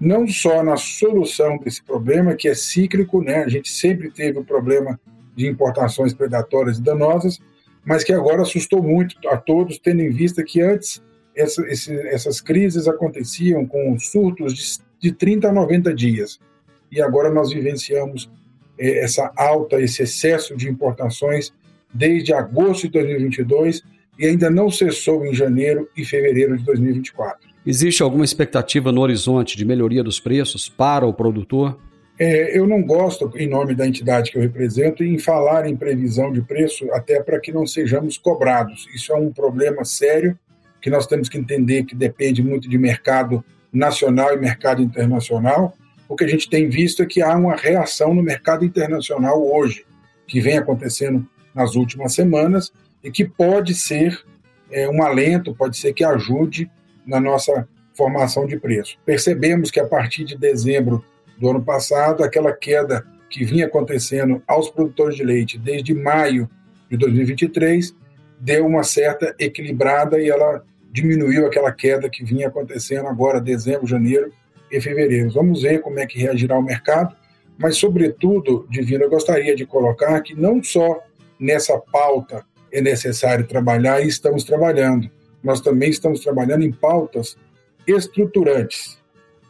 não 0.00 0.26
só 0.26 0.62
na 0.62 0.76
solução 0.76 1.58
desse 1.58 1.82
problema, 1.82 2.34
que 2.34 2.48
é 2.48 2.54
cíclico, 2.54 3.20
né? 3.22 3.44
a 3.44 3.48
gente 3.48 3.70
sempre 3.70 4.10
teve 4.10 4.38
o 4.38 4.44
problema 4.44 4.98
de 5.34 5.46
importações 5.46 6.12
predatórias 6.12 6.78
e 6.78 6.82
danosas, 6.82 7.40
mas 7.84 8.04
que 8.04 8.12
agora 8.12 8.42
assustou 8.42 8.82
muito 8.82 9.16
a 9.28 9.36
todos, 9.36 9.78
tendo 9.78 10.02
em 10.02 10.10
vista 10.10 10.42
que 10.42 10.60
antes 10.60 11.02
essa, 11.38 11.62
esse, 11.68 11.94
essas 12.08 12.40
crises 12.40 12.88
aconteciam 12.88 13.64
com 13.64 13.98
surtos 13.98 14.54
de, 14.54 15.08
de 15.08 15.12
30 15.12 15.48
a 15.48 15.52
90 15.52 15.94
dias. 15.94 16.40
E 16.90 17.00
agora 17.00 17.30
nós 17.30 17.52
vivenciamos 17.52 18.30
eh, 18.78 19.04
essa 19.04 19.30
alta, 19.36 19.80
esse 19.80 20.02
excesso 20.02 20.56
de 20.56 20.68
importações 20.68 21.52
desde 21.92 22.32
agosto 22.32 22.82
de 22.82 22.92
2022 22.94 23.82
e 24.18 24.26
ainda 24.26 24.50
não 24.50 24.70
cessou 24.70 25.24
em 25.24 25.32
janeiro 25.32 25.88
e 25.96 26.04
fevereiro 26.04 26.58
de 26.58 26.64
2024. 26.64 27.48
Existe 27.64 28.02
alguma 28.02 28.24
expectativa 28.24 28.90
no 28.90 29.00
horizonte 29.00 29.56
de 29.56 29.64
melhoria 29.64 30.02
dos 30.02 30.18
preços 30.18 30.68
para 30.68 31.06
o 31.06 31.12
produtor? 31.12 31.78
É, 32.18 32.58
eu 32.58 32.66
não 32.66 32.82
gosto, 32.82 33.30
em 33.36 33.48
nome 33.48 33.76
da 33.76 33.86
entidade 33.86 34.32
que 34.32 34.38
eu 34.38 34.42
represento, 34.42 35.04
em 35.04 35.18
falar 35.18 35.68
em 35.68 35.76
previsão 35.76 36.32
de 36.32 36.42
preço, 36.42 36.90
até 36.92 37.22
para 37.22 37.38
que 37.38 37.52
não 37.52 37.64
sejamos 37.64 38.18
cobrados. 38.18 38.88
Isso 38.92 39.12
é 39.12 39.16
um 39.16 39.30
problema 39.32 39.84
sério 39.84 40.36
que 40.80 40.90
nós 40.90 41.06
temos 41.06 41.28
que 41.28 41.38
entender 41.38 41.84
que 41.84 41.94
depende 41.94 42.42
muito 42.42 42.68
de 42.68 42.78
mercado 42.78 43.44
nacional 43.72 44.32
e 44.32 44.36
mercado 44.36 44.82
internacional. 44.82 45.74
O 46.08 46.16
que 46.16 46.24
a 46.24 46.28
gente 46.28 46.48
tem 46.48 46.68
visto 46.68 47.02
é 47.02 47.06
que 47.06 47.20
há 47.20 47.36
uma 47.36 47.56
reação 47.56 48.14
no 48.14 48.22
mercado 48.22 48.64
internacional 48.64 49.44
hoje, 49.44 49.84
que 50.26 50.40
vem 50.40 50.58
acontecendo 50.58 51.26
nas 51.54 51.74
últimas 51.74 52.14
semanas 52.14 52.72
e 53.02 53.10
que 53.10 53.24
pode 53.24 53.74
ser 53.74 54.18
é, 54.70 54.88
um 54.88 55.02
alento, 55.02 55.54
pode 55.54 55.76
ser 55.76 55.92
que 55.92 56.04
ajude 56.04 56.70
na 57.06 57.20
nossa 57.20 57.66
formação 57.94 58.46
de 58.46 58.58
preço. 58.58 58.96
Percebemos 59.04 59.70
que 59.70 59.80
a 59.80 59.86
partir 59.86 60.24
de 60.24 60.36
dezembro 60.36 61.04
do 61.38 61.50
ano 61.50 61.62
passado, 61.62 62.22
aquela 62.22 62.52
queda 62.52 63.04
que 63.28 63.44
vinha 63.44 63.66
acontecendo 63.66 64.42
aos 64.46 64.70
produtores 64.70 65.16
de 65.16 65.24
leite 65.24 65.58
desde 65.58 65.94
maio 65.94 66.48
de 66.90 66.96
2023 66.96 67.94
deu 68.40 68.66
uma 68.66 68.82
certa 68.82 69.34
equilibrada 69.38 70.20
e 70.20 70.28
ela 70.28 70.64
diminuiu 70.90 71.46
aquela 71.46 71.72
queda 71.72 72.08
que 72.08 72.24
vinha 72.24 72.48
acontecendo 72.48 73.06
agora, 73.08 73.40
dezembro, 73.40 73.86
janeiro 73.86 74.32
e 74.70 74.80
fevereiro. 74.80 75.30
Vamos 75.30 75.62
ver 75.62 75.80
como 75.80 75.98
é 75.98 76.06
que 76.06 76.18
reagirá 76.18 76.58
o 76.58 76.62
mercado, 76.62 77.14
mas, 77.58 77.76
sobretudo, 77.76 78.66
Divino, 78.70 79.04
eu 79.04 79.10
gostaria 79.10 79.54
de 79.54 79.66
colocar 79.66 80.20
que 80.20 80.34
não 80.34 80.62
só 80.62 81.02
nessa 81.38 81.76
pauta 81.78 82.44
é 82.72 82.80
necessário 82.80 83.46
trabalhar 83.46 84.00
e 84.00 84.08
estamos 84.08 84.44
trabalhando, 84.44 85.10
nós 85.42 85.60
também 85.60 85.90
estamos 85.90 86.20
trabalhando 86.20 86.62
em 86.62 86.72
pautas 86.72 87.36
estruturantes, 87.86 88.98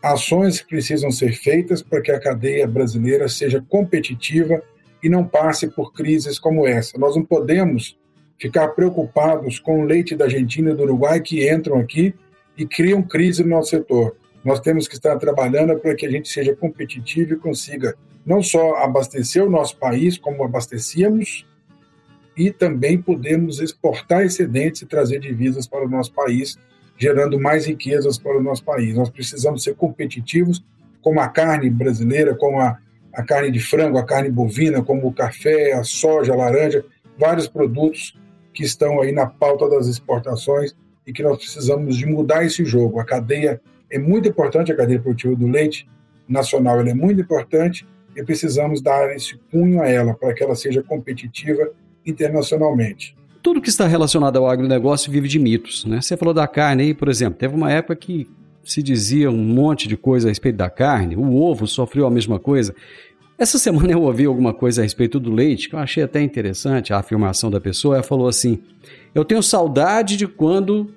ações 0.03 0.61
que 0.61 0.69
precisam 0.69 1.11
ser 1.11 1.33
feitas 1.33 1.83
para 1.83 2.01
que 2.01 2.13
a 2.13 2.21
cadeia 2.21 2.67
brasileira 2.67 3.29
seja 3.29 3.65
competitiva 3.69 4.63
e 5.03 5.09
não 5.09 5.27
passe 5.27 5.69
por 5.69 5.93
crises 5.93 6.39
como 6.39 6.67
essa. 6.67 6.97
Nós 6.99 7.17
não 7.17 7.25
podemos 7.25 7.99
ficar 8.39 8.69
preocupados 8.69 9.59
com 9.59 9.83
o 9.83 9.85
leite 9.85 10.15
da 10.15 10.27
Argentina 10.27 10.71
e 10.71 10.75
do 10.75 10.83
Uruguai 10.85 11.21
que 11.21 11.51
entram 11.53 11.79
aqui 11.79 12.15
e 12.57 12.67
criam 12.67 13.03
crise 13.03 13.43
no 13.43 13.51
nosso 13.51 13.71
setor. 13.71 14.17
Nós 14.45 14.61
temos 14.61 14.87
que 14.87 14.95
estar 14.95 15.17
trabalhando 15.19 15.77
para 15.79 15.95
que 15.95 16.07
a 16.07 16.11
gente 16.11 16.29
seja 16.29 16.55
competitivo 16.55 17.35
e 17.35 17.39
consiga 17.39 17.95
não 18.25 18.43
só 18.43 18.77
abastecer 18.77 19.45
o 19.45 19.51
nosso 19.51 19.77
país 19.77 20.19
como 20.19 20.45
abastecíamos, 20.45 21.47
e 22.37 22.53
também 22.53 23.03
podemos 23.03 23.59
exportar 23.59 24.25
excedentes 24.25 24.83
e 24.83 24.87
trazer 24.87 25.19
divisas 25.19 25.67
para 25.67 25.85
o 25.85 25.89
nosso 25.89 26.13
país, 26.13 26.57
gerando 26.97 27.39
mais 27.39 27.67
riquezas 27.67 28.17
para 28.17 28.39
o 28.39 28.43
nosso 28.43 28.63
país. 28.63 28.95
Nós 28.95 29.11
precisamos 29.11 29.65
ser 29.65 29.75
competitivos, 29.75 30.65
como 31.03 31.21
a 31.21 31.29
carne 31.29 31.69
brasileira, 31.69 32.37
como 32.37 32.61
a, 32.61 32.79
a 33.13 33.25
carne 33.25 33.51
de 33.51 33.59
frango, 33.59 33.99
a 33.99 34.05
carne 34.05 34.31
bovina, 34.31 34.83
como 34.83 35.09
o 35.09 35.13
café, 35.13 35.73
a 35.73 35.83
soja, 35.83 36.33
a 36.33 36.37
laranja, 36.37 36.85
vários 37.19 37.49
produtos 37.49 38.15
que 38.59 38.65
estão 38.65 39.01
aí 39.01 39.13
na 39.13 39.25
pauta 39.25 39.69
das 39.71 39.87
exportações 39.87 40.75
e 41.07 41.13
que 41.13 41.23
nós 41.23 41.39
precisamos 41.39 41.97
de 41.97 42.05
mudar 42.05 42.45
esse 42.45 42.65
jogo. 42.65 42.99
A 42.99 43.05
cadeia 43.05 43.61
é 43.89 44.01
muito 44.01 44.29
importante, 44.29 44.73
a 44.73 44.77
cadeia 44.77 44.99
produtiva 44.99 45.37
do 45.37 45.47
leite 45.47 45.89
nacional 46.29 46.81
é 46.81 46.93
muito 46.93 47.21
importante 47.21 47.87
e 48.17 48.23
precisamos 48.25 48.83
dar 48.83 49.15
esse 49.15 49.39
cunho 49.53 49.81
a 49.81 49.87
ela 49.87 50.13
para 50.13 50.35
que 50.35 50.43
ela 50.43 50.57
seja 50.57 50.83
competitiva 50.83 51.71
internacionalmente. 52.05 53.17
Tudo 53.45 53.63
que 53.63 53.69
está 53.69 53.87
relacionado 53.87 54.39
ao 54.39 54.49
agronegócio 54.49 55.13
vive 55.13 55.29
de 55.29 55.39
mitos. 55.39 55.85
Né? 55.85 56.01
Você 56.01 56.17
falou 56.17 56.35
da 56.35 56.49
carne 56.49 56.83
aí, 56.83 56.95
por 56.95 57.09
exemplo. 57.09 57.39
Teve 57.39 57.55
uma 57.55 57.71
época 57.71 57.95
que 57.95 58.29
se 58.65 58.83
dizia 58.83 59.31
um 59.31 59.37
monte 59.37 59.87
de 59.87 59.97
coisa 59.97 60.27
a 60.27 60.31
respeito 60.31 60.57
da 60.57 60.69
carne. 60.69 61.15
O 61.15 61.37
ovo 61.37 61.65
sofreu 61.69 62.09
a 62.09 62.11
mesma 62.11 62.41
coisa. 62.41 62.75
Essa 63.39 63.57
semana 63.57 63.93
eu 63.93 64.03
ouvi 64.03 64.25
alguma 64.25 64.53
coisa 64.53 64.81
a 64.81 64.85
respeito 64.85 65.21
do 65.21 65.33
leite, 65.33 65.69
que 65.69 65.77
eu 65.77 65.79
achei 65.79 66.03
até 66.03 66.21
interessante 66.21 66.93
a 66.93 66.99
afirmação 66.99 67.49
da 67.49 67.61
pessoa. 67.61 67.95
Ela 67.95 68.03
falou 68.03 68.27
assim: 68.27 68.59
Eu 69.15 69.25
tenho 69.25 69.41
saudade 69.45 70.17
de 70.17 70.27
quando 70.27 70.93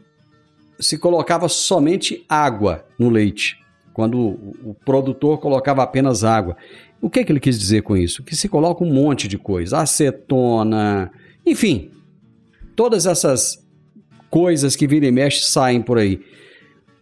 se 0.79 0.97
colocava 0.97 1.47
somente 1.47 2.25
água 2.27 2.83
no 2.97 3.09
leite, 3.09 3.59
quando 3.93 4.17
o 4.65 4.75
produtor 4.83 5.37
colocava 5.37 5.83
apenas 5.83 6.23
água. 6.23 6.57
O 6.99 7.11
que, 7.11 7.19
é 7.19 7.23
que 7.23 7.31
ele 7.31 7.39
quis 7.39 7.59
dizer 7.59 7.83
com 7.83 7.95
isso? 7.95 8.23
Que 8.23 8.35
se 8.35 8.49
coloca 8.49 8.83
um 8.83 8.91
monte 8.91 9.27
de 9.27 9.37
coisa, 9.37 9.77
acetona, 9.77 11.11
enfim, 11.45 11.91
todas 12.75 13.05
essas 13.05 13.63
coisas 14.31 14.75
que 14.75 14.87
vira 14.87 15.05
e 15.05 15.11
mexe 15.11 15.41
saem 15.41 15.81
por 15.81 15.99
aí. 15.99 16.19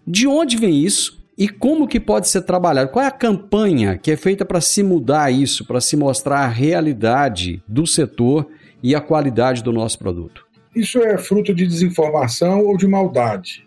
De 0.05 0.27
onde 0.27 0.57
vem 0.57 0.83
isso 0.83 1.18
e 1.39 1.47
como 1.47 1.87
que 1.87 2.01
pode 2.01 2.27
ser 2.27 2.41
trabalhado? 2.41 2.91
Qual 2.91 3.03
é 3.03 3.07
a 3.07 3.11
campanha 3.11 3.97
que 3.97 4.11
é 4.11 4.17
feita 4.17 4.43
para 4.43 4.59
se 4.59 4.83
mudar 4.83 5.31
isso, 5.31 5.65
para 5.65 5.79
se 5.79 5.95
mostrar 5.95 6.39
a 6.39 6.47
realidade 6.49 7.63
do 7.65 7.87
setor 7.87 8.45
e 8.83 8.93
a 8.93 8.99
qualidade 8.99 9.63
do 9.63 9.71
nosso 9.71 9.97
produto? 9.97 10.45
Isso 10.75 10.99
é 10.99 11.17
fruto 11.17 11.55
de 11.55 11.65
desinformação 11.65 12.65
ou 12.65 12.75
de 12.75 12.85
maldade, 12.85 13.65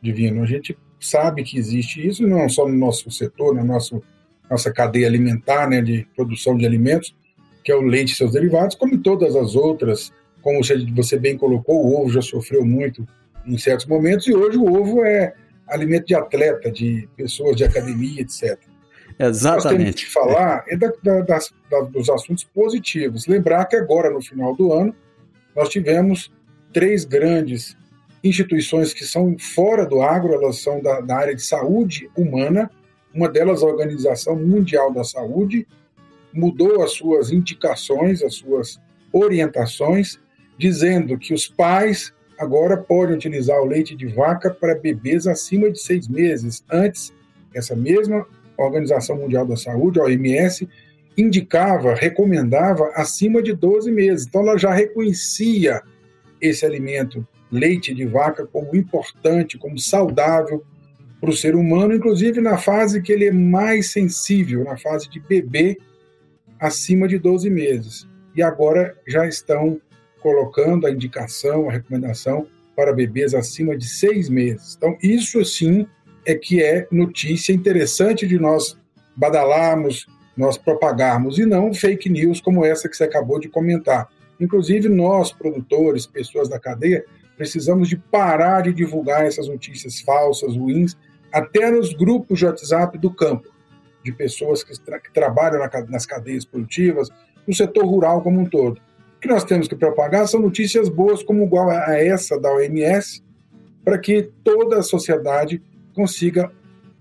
Divino. 0.00 0.44
A 0.44 0.46
gente 0.46 0.78
sabe 1.00 1.42
que 1.42 1.58
existe 1.58 2.06
isso, 2.06 2.24
não 2.24 2.48
só 2.48 2.68
no 2.68 2.76
nosso 2.76 3.10
setor, 3.10 3.52
no 3.52 3.64
nosso 3.64 4.00
nossa 4.48 4.72
cadeia 4.72 5.06
alimentar, 5.06 5.68
né, 5.68 5.82
de 5.82 6.06
produção 6.14 6.56
de 6.56 6.64
alimentos, 6.64 7.14
que 7.62 7.72
é 7.72 7.74
o 7.74 7.82
leite 7.82 8.12
e 8.12 8.16
seus 8.16 8.32
derivados, 8.32 8.76
como 8.76 8.96
todas 8.96 9.36
as 9.36 9.56
outras, 9.56 10.10
como 10.40 10.60
você 10.94 11.18
bem 11.18 11.36
colocou, 11.36 11.84
o 11.84 12.00
ovo 12.00 12.10
já 12.10 12.22
sofreu 12.22 12.64
muito 12.64 13.06
em 13.44 13.58
certos 13.58 13.86
momentos 13.86 14.26
e 14.26 14.32
hoje 14.32 14.56
o 14.56 14.72
ovo 14.72 15.04
é 15.04 15.34
alimento 15.68 16.06
de 16.06 16.14
atleta, 16.14 16.70
de 16.70 17.08
pessoas 17.16 17.56
de 17.56 17.64
academia, 17.64 18.22
etc. 18.22 18.58
Exatamente. 19.18 19.64
Nós 19.64 19.76
temos 19.76 19.94
que 19.94 20.10
falar 20.10 20.64
é 20.68 20.76
da, 20.76 20.92
da, 21.02 21.20
das, 21.22 21.52
da, 21.70 21.80
dos 21.80 22.08
assuntos 22.08 22.44
positivos. 22.44 23.26
Lembrar 23.26 23.64
que 23.66 23.76
agora, 23.76 24.10
no 24.10 24.22
final 24.22 24.54
do 24.54 24.72
ano, 24.72 24.94
nós 25.54 25.68
tivemos 25.68 26.32
três 26.72 27.04
grandes 27.04 27.76
instituições 28.22 28.92
que 28.92 29.04
são 29.04 29.36
fora 29.38 29.86
do 29.86 30.02
agro, 30.02 30.34
elas 30.34 30.60
são 30.60 30.80
da, 30.80 31.00
da 31.00 31.16
área 31.16 31.34
de 31.34 31.42
saúde 31.42 32.10
humana, 32.16 32.70
uma 33.14 33.28
delas, 33.28 33.62
a 33.62 33.66
Organização 33.66 34.36
Mundial 34.36 34.92
da 34.92 35.02
Saúde, 35.02 35.66
mudou 36.32 36.82
as 36.82 36.92
suas 36.92 37.32
indicações, 37.32 38.22
as 38.22 38.34
suas 38.34 38.80
orientações, 39.12 40.20
dizendo 40.58 41.18
que 41.18 41.32
os 41.32 41.48
pais 41.48 42.12
agora 42.38 42.76
podem 42.76 43.16
utilizar 43.16 43.60
o 43.60 43.66
leite 43.66 43.96
de 43.96 44.06
vaca 44.06 44.50
para 44.50 44.74
bebês 44.74 45.26
acima 45.26 45.70
de 45.70 45.80
seis 45.80 46.08
meses. 46.08 46.64
Antes, 46.70 47.12
essa 47.54 47.74
mesma 47.74 48.26
Organização 48.56 49.16
Mundial 49.16 49.46
da 49.46 49.56
Saúde, 49.56 50.00
a 50.00 50.04
OMS, 50.04 50.68
indicava, 51.16 51.94
recomendava 51.94 52.90
acima 52.94 53.42
de 53.42 53.52
12 53.52 53.90
meses. 53.90 54.26
Então, 54.26 54.42
ela 54.42 54.56
já 54.56 54.72
reconhecia 54.72 55.82
esse 56.40 56.64
alimento, 56.64 57.26
leite 57.50 57.94
de 57.94 58.04
vaca, 58.04 58.46
como 58.46 58.76
importante, 58.76 59.58
como 59.58 59.78
saudável 59.78 60.64
para 61.20 61.30
o 61.30 61.36
ser 61.36 61.56
humano, 61.56 61.94
inclusive 61.94 62.40
na 62.40 62.56
fase 62.56 63.02
que 63.02 63.12
ele 63.12 63.26
é 63.26 63.32
mais 63.32 63.90
sensível, 63.90 64.64
na 64.64 64.76
fase 64.76 65.08
de 65.08 65.18
bebê 65.18 65.76
acima 66.60 67.08
de 67.08 67.18
12 67.18 67.50
meses. 67.50 68.06
E 68.36 68.42
agora 68.42 68.96
já 69.06 69.26
estão 69.26 69.80
colocando 70.20 70.86
a 70.86 70.90
indicação, 70.90 71.68
a 71.68 71.72
recomendação 71.72 72.46
para 72.76 72.92
bebês 72.92 73.34
acima 73.34 73.76
de 73.76 73.88
seis 73.88 74.28
meses. 74.28 74.76
Então, 74.76 74.96
isso 75.02 75.44
sim 75.44 75.86
é 76.24 76.34
que 76.34 76.62
é 76.62 76.86
notícia 76.92 77.52
interessante 77.52 78.26
de 78.26 78.38
nós 78.38 78.76
badalarmos, 79.16 80.06
nós 80.36 80.56
propagarmos, 80.56 81.38
e 81.38 81.44
não 81.44 81.74
fake 81.74 82.08
news 82.08 82.40
como 82.40 82.64
essa 82.64 82.88
que 82.88 82.96
você 82.96 83.04
acabou 83.04 83.40
de 83.40 83.48
comentar. 83.48 84.08
Inclusive, 84.38 84.88
nós, 84.88 85.32
produtores, 85.32 86.06
pessoas 86.06 86.48
da 86.48 86.60
cadeia, 86.60 87.04
precisamos 87.36 87.88
de 87.88 87.96
parar 87.96 88.62
de 88.62 88.72
divulgar 88.72 89.26
essas 89.26 89.48
notícias 89.48 90.00
falsas, 90.00 90.56
ruins, 90.56 90.96
até 91.32 91.70
nos 91.70 91.92
grupos 91.92 92.38
de 92.38 92.46
WhatsApp 92.46 92.96
do 92.98 93.12
campo, 93.12 93.48
de 94.04 94.12
pessoas 94.12 94.62
que, 94.62 94.78
tra 94.80 95.00
que 95.00 95.12
trabalham 95.12 95.58
na, 95.58 95.68
nas 95.88 96.06
cadeias 96.06 96.44
produtivas, 96.44 97.08
no 97.46 97.54
setor 97.54 97.84
rural 97.84 98.22
como 98.22 98.40
um 98.40 98.44
todo. 98.44 98.80
O 99.18 99.20
que 99.20 99.26
nós 99.26 99.42
temos 99.42 99.66
que 99.66 99.74
propagar 99.74 100.28
são 100.28 100.40
notícias 100.40 100.88
boas, 100.88 101.24
como 101.24 101.42
igual 101.42 101.68
a 101.70 101.98
essa 101.98 102.38
da 102.38 102.54
OMS, 102.54 103.20
para 103.84 103.98
que 103.98 104.30
toda 104.44 104.78
a 104.78 104.82
sociedade 104.82 105.60
consiga 105.92 106.52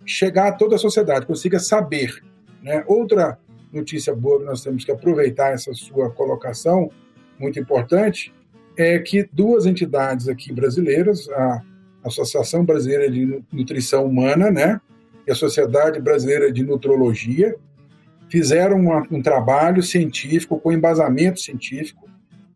chegar 0.04 0.54
toda 0.54 0.78
a 0.78 0.80
sociedade, 0.80 1.28
consiga 1.28 1.60
saber. 1.60 2.24
Né? 2.64 2.84
Outra 2.88 3.38
notícia 3.72 4.16
boa 4.16 4.40
que 4.40 4.46
nós 4.46 4.64
temos 4.64 4.84
que 4.84 4.92
aproveitar 4.92 5.54
essa 5.54 5.72
sua 5.76 6.10
colocação, 6.10 6.90
muito 7.38 7.60
importante, 7.60 8.34
é 8.76 8.98
que 8.98 9.30
duas 9.32 9.68
entidades 9.68 10.28
aqui 10.28 10.52
brasileiras, 10.52 11.30
a 11.30 11.62
Associação 12.04 12.66
Brasileira 12.66 13.12
de 13.12 13.44
Nutrição 13.52 14.08
Humana, 14.08 14.50
né, 14.50 14.82
e 15.28 15.32
a 15.32 15.36
Sociedade 15.36 16.00
Brasileira 16.00 16.52
de 16.52 16.64
Nutrologia, 16.64 17.56
fizeram 18.30 18.80
uma, 18.80 19.06
um 19.12 19.22
trabalho 19.22 19.84
científico, 19.84 20.60
com 20.60 20.72
embasamento 20.72 21.40
científico, 21.40 22.08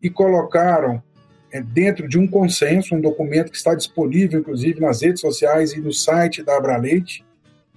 e 0.02 0.10
colocaram 0.10 1.04
é, 1.52 1.62
dentro 1.62 2.08
de 2.08 2.18
um 2.18 2.26
consenso, 2.28 2.96
um 2.96 3.02
documento 3.02 3.52
que 3.52 3.58
está 3.58 3.76
disponível, 3.76 4.40
inclusive, 4.40 4.80
nas 4.80 5.02
redes 5.02 5.20
sociais 5.22 5.74
e 5.74 5.80
no 5.80 5.92
site 5.92 6.42
da 6.44 6.58
Abraleite. 6.58 7.24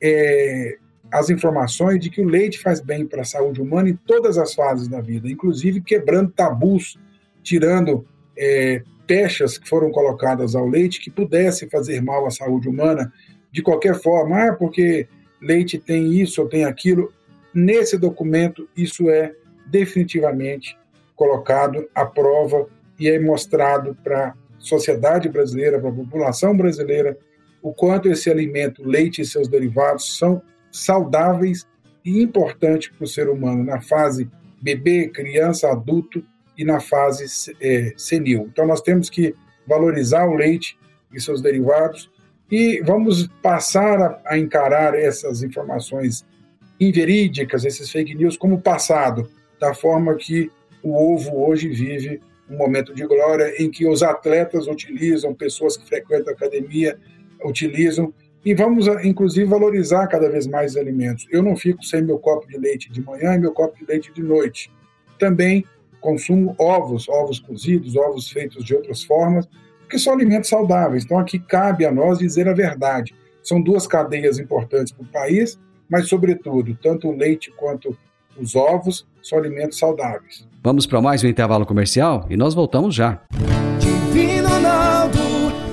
é, 0.00 0.78
as 1.10 1.28
informações 1.28 1.98
de 1.98 2.08
que 2.08 2.20
o 2.20 2.28
leite 2.28 2.60
faz 2.60 2.80
bem 2.80 3.04
para 3.04 3.22
a 3.22 3.24
saúde 3.24 3.60
humana 3.60 3.90
em 3.90 3.96
todas 3.96 4.38
as 4.38 4.54
fases 4.54 4.86
da 4.86 5.00
vida, 5.00 5.28
inclusive 5.28 5.80
quebrando 5.80 6.30
tabus, 6.30 6.96
tirando 7.42 8.06
é, 8.36 8.82
pechas 9.08 9.58
que 9.58 9.68
foram 9.68 9.90
colocadas 9.90 10.54
ao 10.54 10.68
leite 10.68 11.00
que 11.00 11.10
pudesse 11.10 11.68
fazer 11.68 12.00
mal 12.00 12.26
à 12.26 12.30
saúde 12.30 12.68
humana 12.68 13.12
de 13.50 13.60
qualquer 13.60 14.00
forma, 14.00 14.50
ah, 14.50 14.52
porque 14.52 15.08
leite 15.40 15.78
tem 15.78 16.12
isso 16.14 16.42
ou 16.42 16.48
tem 16.48 16.64
aquilo. 16.64 17.12
Nesse 17.54 17.96
documento, 17.96 18.68
isso 18.76 19.08
é 19.08 19.34
definitivamente 19.66 20.76
colocado 21.14 21.88
à 21.94 22.04
prova 22.06 22.68
e 22.98 23.08
é 23.08 23.18
mostrado 23.18 23.96
para 24.02 24.28
a 24.28 24.34
sociedade 24.58 25.28
brasileira, 25.28 25.78
para 25.78 25.90
a 25.90 25.94
população 25.94 26.56
brasileira, 26.56 27.18
o 27.62 27.72
quanto 27.72 28.08
esse 28.08 28.30
alimento, 28.30 28.86
leite 28.86 29.20
e 29.20 29.26
seus 29.26 29.48
derivados, 29.48 30.16
são 30.16 30.40
saudáveis 30.70 31.66
e 32.04 32.22
importantes 32.22 32.88
para 32.88 33.04
o 33.04 33.08
ser 33.08 33.28
humano 33.28 33.64
na 33.64 33.80
fase 33.80 34.30
bebê, 34.60 35.08
criança, 35.08 35.70
adulto 35.70 36.24
e 36.56 36.64
na 36.64 36.80
fase 36.80 37.54
é, 37.60 37.92
senil. 37.96 38.48
Então, 38.52 38.66
nós 38.66 38.80
temos 38.80 39.10
que 39.10 39.34
valorizar 39.66 40.26
o 40.26 40.34
leite 40.34 40.78
e 41.12 41.20
seus 41.20 41.40
derivados 41.40 42.10
e 42.50 42.80
vamos 42.82 43.28
passar 43.42 44.00
a, 44.00 44.22
a 44.26 44.38
encarar 44.38 44.94
essas 44.94 45.42
informações 45.42 46.24
inverídicas, 46.80 47.64
esses 47.64 47.90
fake 47.90 48.14
news, 48.14 48.36
como 48.36 48.60
passado, 48.60 49.28
da 49.60 49.74
forma 49.74 50.14
que 50.14 50.50
o 50.82 50.94
ovo 50.94 51.46
hoje 51.46 51.68
vive 51.68 52.20
um 52.48 52.56
momento 52.56 52.94
de 52.94 53.04
glória 53.06 53.62
em 53.62 53.70
que 53.70 53.86
os 53.86 54.02
atletas 54.02 54.66
utilizam, 54.66 55.34
pessoas 55.34 55.76
que 55.76 55.86
frequentam 55.86 56.32
a 56.32 56.36
academia 56.36 56.98
utilizam, 57.44 58.12
e 58.44 58.54
vamos, 58.54 58.86
inclusive, 59.04 59.44
valorizar 59.44 60.06
cada 60.06 60.30
vez 60.30 60.46
mais 60.46 60.72
os 60.72 60.76
alimentos. 60.78 61.26
Eu 61.30 61.42
não 61.42 61.56
fico 61.56 61.84
sem 61.84 62.02
meu 62.02 62.18
copo 62.18 62.46
de 62.46 62.56
leite 62.56 62.90
de 62.90 63.02
manhã 63.02 63.34
e 63.34 63.38
meu 63.38 63.52
copo 63.52 63.76
de 63.76 63.84
leite 63.84 64.12
de 64.12 64.22
noite. 64.22 64.70
Também 65.18 65.64
consumo 66.00 66.54
ovos, 66.56 67.08
ovos 67.08 67.40
cozidos, 67.40 67.96
ovos 67.96 68.30
feitos 68.30 68.64
de 68.64 68.74
outras 68.74 69.02
formas, 69.02 69.48
porque 69.88 69.98
são 69.98 70.12
alimentos 70.12 70.50
saudáveis. 70.50 71.02
Então, 71.04 71.18
aqui 71.18 71.38
cabe 71.38 71.86
a 71.86 71.90
nós 71.90 72.18
dizer 72.18 72.46
a 72.46 72.52
verdade. 72.52 73.14
São 73.42 73.60
duas 73.60 73.86
cadeias 73.86 74.38
importantes 74.38 74.92
para 74.92 75.02
o 75.02 75.06
país, 75.06 75.58
mas, 75.88 76.06
sobretudo, 76.08 76.76
tanto 76.80 77.08
o 77.08 77.16
leite 77.16 77.50
quanto 77.56 77.96
os 78.38 78.54
ovos 78.54 79.06
são 79.22 79.38
alimentos 79.38 79.78
saudáveis. 79.78 80.46
Vamos 80.62 80.86
para 80.86 81.00
mais 81.00 81.24
um 81.24 81.26
intervalo 81.26 81.64
comercial 81.64 82.26
e 82.28 82.36
nós 82.36 82.52
voltamos 82.52 82.94
já. 82.94 83.22
Divino 83.78 84.48
Ronaldo, 84.48 85.18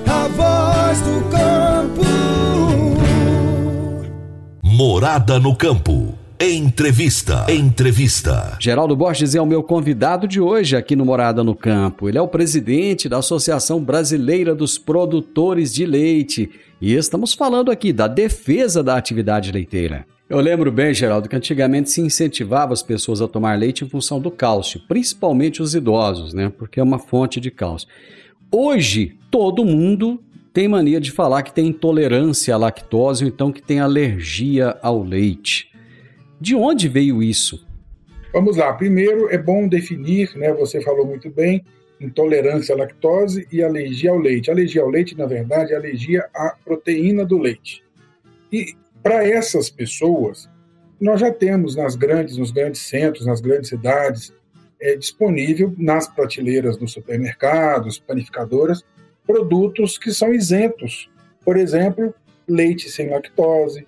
a 0.06 0.28
voz 0.28 1.00
do 1.02 1.20
campo. 1.30 2.02
Morada 4.62 5.38
no 5.38 5.54
campo. 5.54 6.15
Entrevista. 6.38 7.46
Entrevista. 7.48 8.58
Geraldo 8.60 8.94
Borges 8.94 9.34
é 9.34 9.40
o 9.40 9.46
meu 9.46 9.62
convidado 9.62 10.28
de 10.28 10.38
hoje 10.38 10.76
aqui 10.76 10.94
no 10.94 11.02
Morada 11.02 11.42
no 11.42 11.54
Campo. 11.54 12.10
Ele 12.10 12.18
é 12.18 12.20
o 12.20 12.28
presidente 12.28 13.08
da 13.08 13.16
Associação 13.16 13.82
Brasileira 13.82 14.54
dos 14.54 14.76
Produtores 14.76 15.72
de 15.72 15.86
Leite 15.86 16.50
e 16.78 16.92
estamos 16.92 17.32
falando 17.32 17.70
aqui 17.70 17.90
da 17.90 18.06
defesa 18.06 18.82
da 18.82 18.98
atividade 18.98 19.50
leiteira. 19.50 20.04
Eu 20.28 20.38
lembro 20.40 20.70
bem, 20.70 20.92
Geraldo, 20.92 21.26
que 21.26 21.36
antigamente 21.36 21.88
se 21.88 22.02
incentivava 22.02 22.74
as 22.74 22.82
pessoas 22.82 23.22
a 23.22 23.28
tomar 23.28 23.58
leite 23.58 23.82
em 23.82 23.88
função 23.88 24.20
do 24.20 24.30
cálcio, 24.30 24.82
principalmente 24.86 25.62
os 25.62 25.74
idosos, 25.74 26.34
né? 26.34 26.52
Porque 26.58 26.78
é 26.78 26.82
uma 26.82 26.98
fonte 26.98 27.40
de 27.40 27.50
cálcio. 27.50 27.88
Hoje, 28.52 29.16
todo 29.30 29.64
mundo 29.64 30.20
tem 30.52 30.68
mania 30.68 31.00
de 31.00 31.12
falar 31.12 31.42
que 31.42 31.54
tem 31.54 31.68
intolerância 31.68 32.54
à 32.54 32.58
lactose 32.58 33.24
ou 33.24 33.30
então 33.30 33.50
que 33.50 33.62
tem 33.62 33.80
alergia 33.80 34.76
ao 34.82 35.02
leite. 35.02 35.74
De 36.40 36.54
onde 36.54 36.88
veio 36.88 37.22
isso? 37.22 37.66
Vamos 38.32 38.56
lá. 38.56 38.72
Primeiro, 38.72 39.30
é 39.30 39.38
bom 39.38 39.66
definir, 39.66 40.36
né? 40.36 40.52
Você 40.52 40.80
falou 40.80 41.06
muito 41.06 41.30
bem, 41.30 41.64
intolerância 42.00 42.74
à 42.74 42.78
lactose 42.78 43.46
e 43.50 43.62
alergia 43.62 44.10
ao 44.10 44.18
leite. 44.18 44.50
Alergia 44.50 44.82
ao 44.82 44.88
leite, 44.88 45.16
na 45.16 45.26
verdade, 45.26 45.72
é 45.72 45.76
alergia 45.76 46.28
à 46.34 46.54
proteína 46.64 47.24
do 47.24 47.38
leite. 47.38 47.82
E 48.52 48.74
para 49.02 49.26
essas 49.26 49.70
pessoas, 49.70 50.48
nós 51.00 51.20
já 51.20 51.30
temos 51.30 51.76
nas 51.76 51.94
grandes, 51.94 52.36
nos 52.36 52.50
grandes 52.50 52.82
centros, 52.82 53.26
nas 53.26 53.40
grandes 53.40 53.70
cidades, 53.70 54.34
é, 54.80 54.96
disponível 54.96 55.74
nas 55.78 56.06
prateleiras 56.06 56.76
dos 56.76 56.92
supermercados, 56.92 57.98
panificadoras, 57.98 58.84
produtos 59.26 59.96
que 59.96 60.12
são 60.12 60.32
isentos. 60.32 61.10
Por 61.44 61.56
exemplo, 61.56 62.14
leite 62.46 62.90
sem 62.90 63.10
lactose, 63.10 63.86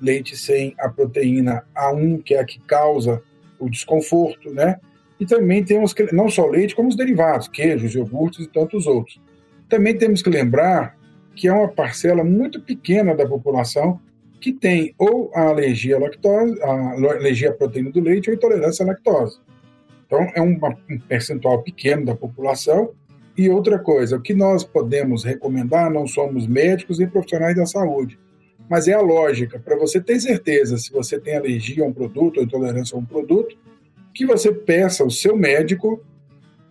leite 0.00 0.36
sem 0.36 0.74
a 0.78 0.88
proteína 0.88 1.64
A1, 1.76 2.22
que 2.22 2.34
é 2.34 2.40
a 2.40 2.44
que 2.44 2.60
causa 2.60 3.22
o 3.58 3.68
desconforto, 3.68 4.52
né? 4.52 4.80
E 5.18 5.26
também 5.26 5.62
temos 5.62 5.92
que, 5.92 6.14
não 6.14 6.30
só 6.30 6.46
leite, 6.46 6.74
como 6.74 6.88
os 6.88 6.96
derivados, 6.96 7.46
queijos, 7.48 7.94
iogurtes 7.94 8.46
e 8.46 8.48
tantos 8.48 8.86
outros. 8.86 9.20
Também 9.68 9.96
temos 9.96 10.22
que 10.22 10.30
lembrar 10.30 10.96
que 11.36 11.46
é 11.46 11.52
uma 11.52 11.68
parcela 11.68 12.24
muito 12.24 12.60
pequena 12.60 13.14
da 13.14 13.26
população 13.26 14.00
que 14.40 14.52
tem 14.52 14.94
ou 14.98 15.30
a 15.34 15.48
alergia 15.48 15.96
à 15.96 16.00
lactose, 16.00 16.60
a 16.62 16.92
alergia 16.92 17.50
à 17.50 17.52
proteína 17.52 17.90
do 17.90 18.00
leite 18.00 18.30
ou 18.30 18.34
intolerância 18.34 18.82
à 18.82 18.88
lactose. 18.88 19.38
Então, 20.06 20.26
é 20.34 20.40
um 20.40 20.58
percentual 21.06 21.62
pequeno 21.62 22.06
da 22.06 22.16
população. 22.16 22.90
E 23.36 23.48
outra 23.48 23.78
coisa, 23.78 24.16
o 24.16 24.20
que 24.20 24.34
nós 24.34 24.64
podemos 24.64 25.24
recomendar, 25.24 25.90
não 25.90 26.06
somos 26.06 26.46
médicos 26.46 26.98
e 26.98 27.06
profissionais 27.06 27.54
da 27.56 27.64
saúde, 27.64 28.18
mas 28.70 28.86
é 28.86 28.92
a 28.92 29.00
lógica. 29.00 29.58
Para 29.58 29.76
você 29.76 30.00
ter 30.00 30.20
certeza 30.20 30.78
se 30.78 30.92
você 30.92 31.18
tem 31.18 31.36
alergia 31.36 31.82
a 31.82 31.86
um 31.88 31.92
produto 31.92 32.38
ou 32.38 32.44
intolerância 32.44 32.96
a 32.96 33.00
um 33.00 33.04
produto, 33.04 33.58
que 34.14 34.24
você 34.24 34.52
peça 34.52 35.02
ao 35.02 35.10
seu 35.10 35.36
médico, 35.36 36.00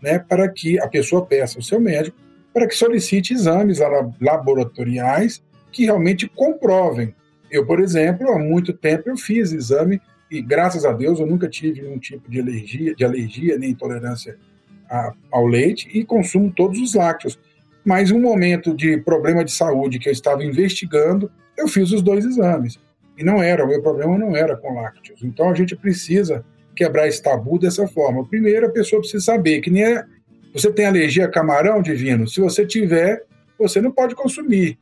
né, 0.01 0.17
para 0.17 0.47
que 0.47 0.79
a 0.79 0.88
pessoa 0.88 1.25
peça 1.25 1.57
ao 1.57 1.62
seu 1.62 1.77
médico 1.77 2.17
para 2.53 2.67
que 2.67 2.75
solicite 2.75 3.33
exames 3.33 3.79
laboratoriais 4.19 5.43
que 5.71 5.83
realmente 5.83 6.27
comprovem. 6.27 7.13
Eu, 7.51 7.65
por 7.65 7.79
exemplo, 7.79 8.31
há 8.31 8.39
muito 8.39 8.73
tempo 8.73 9.09
eu 9.09 9.17
fiz 9.17 9.51
exame 9.51 10.01
e 10.31 10.41
graças 10.41 10.85
a 10.85 10.93
Deus 10.93 11.19
eu 11.19 11.27
nunca 11.27 11.49
tive 11.49 11.81
nenhum 11.81 11.99
tipo 11.99 12.29
de 12.31 12.39
alergia, 12.39 12.95
de 12.95 13.03
alergia 13.03 13.57
nem 13.57 13.71
intolerância 13.71 14.38
a, 14.89 15.13
ao 15.31 15.45
leite 15.45 15.89
e 15.93 16.03
consumo 16.03 16.51
todos 16.55 16.79
os 16.79 16.93
lácteos. 16.93 17.38
Mas 17.83 18.09
um 18.09 18.19
momento 18.19 18.73
de 18.73 18.97
problema 18.97 19.43
de 19.43 19.51
saúde 19.51 19.99
que 19.99 20.07
eu 20.07 20.13
estava 20.13 20.43
investigando, 20.43 21.29
eu 21.60 21.67
fiz 21.67 21.91
os 21.91 22.02
dois 22.02 22.26
exames. 22.26 22.80
E 23.17 23.24
não 23.24 23.41
era, 23.43 23.65
o 23.65 23.67
meu 23.67 23.82
problema 23.82 24.17
não 24.17 24.36
era 24.36 24.56
com 24.56 24.74
lácteos. 24.74 25.22
Então 25.24 25.50
a 25.50 25.54
gente 25.54 25.76
precisa 25.76 26.45
quebrar 26.76 27.08
esse 27.08 27.22
tabu 27.22 27.60
dessa 27.60 27.88
forma. 27.88 28.26
Primeiro, 28.26 28.67
a 28.67 28.72
pessoa 28.72 29.02
precisa 29.02 29.24
saber 29.24 29.60
que 29.62 29.69
nem 29.69 29.84
é. 29.84 30.06
Você 30.54 30.72
tem 30.72 30.86
alergia 30.86 31.26
a 31.26 31.32
camarão 31.32 31.82
divino? 31.82 32.28
Se 32.28 32.39
você 32.39 32.65
tiver, 32.65 33.24
você 33.58 33.82
não 33.82 33.91
pode 33.91 34.15
consumir. 34.15 34.80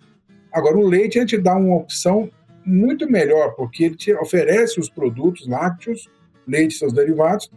Agora, 0.54 0.78
o 0.78 0.88
leite 0.88 1.18
a 1.18 1.22
gente 1.22 1.38
dá 1.38 1.56
uma 1.58 1.76
opção 1.76 2.30
muito 2.63 3.10
melhor, 3.10 3.56
porque 3.56 3.86
ele 3.86 3.96
te 3.96 4.13
oferece 4.13 4.80
os 4.80 4.90
produtos 4.90 5.48
lácteos, 5.48 6.08
leite 6.48 6.76
e 6.76 6.78
seus 6.78 6.94
derivados, 6.94 7.50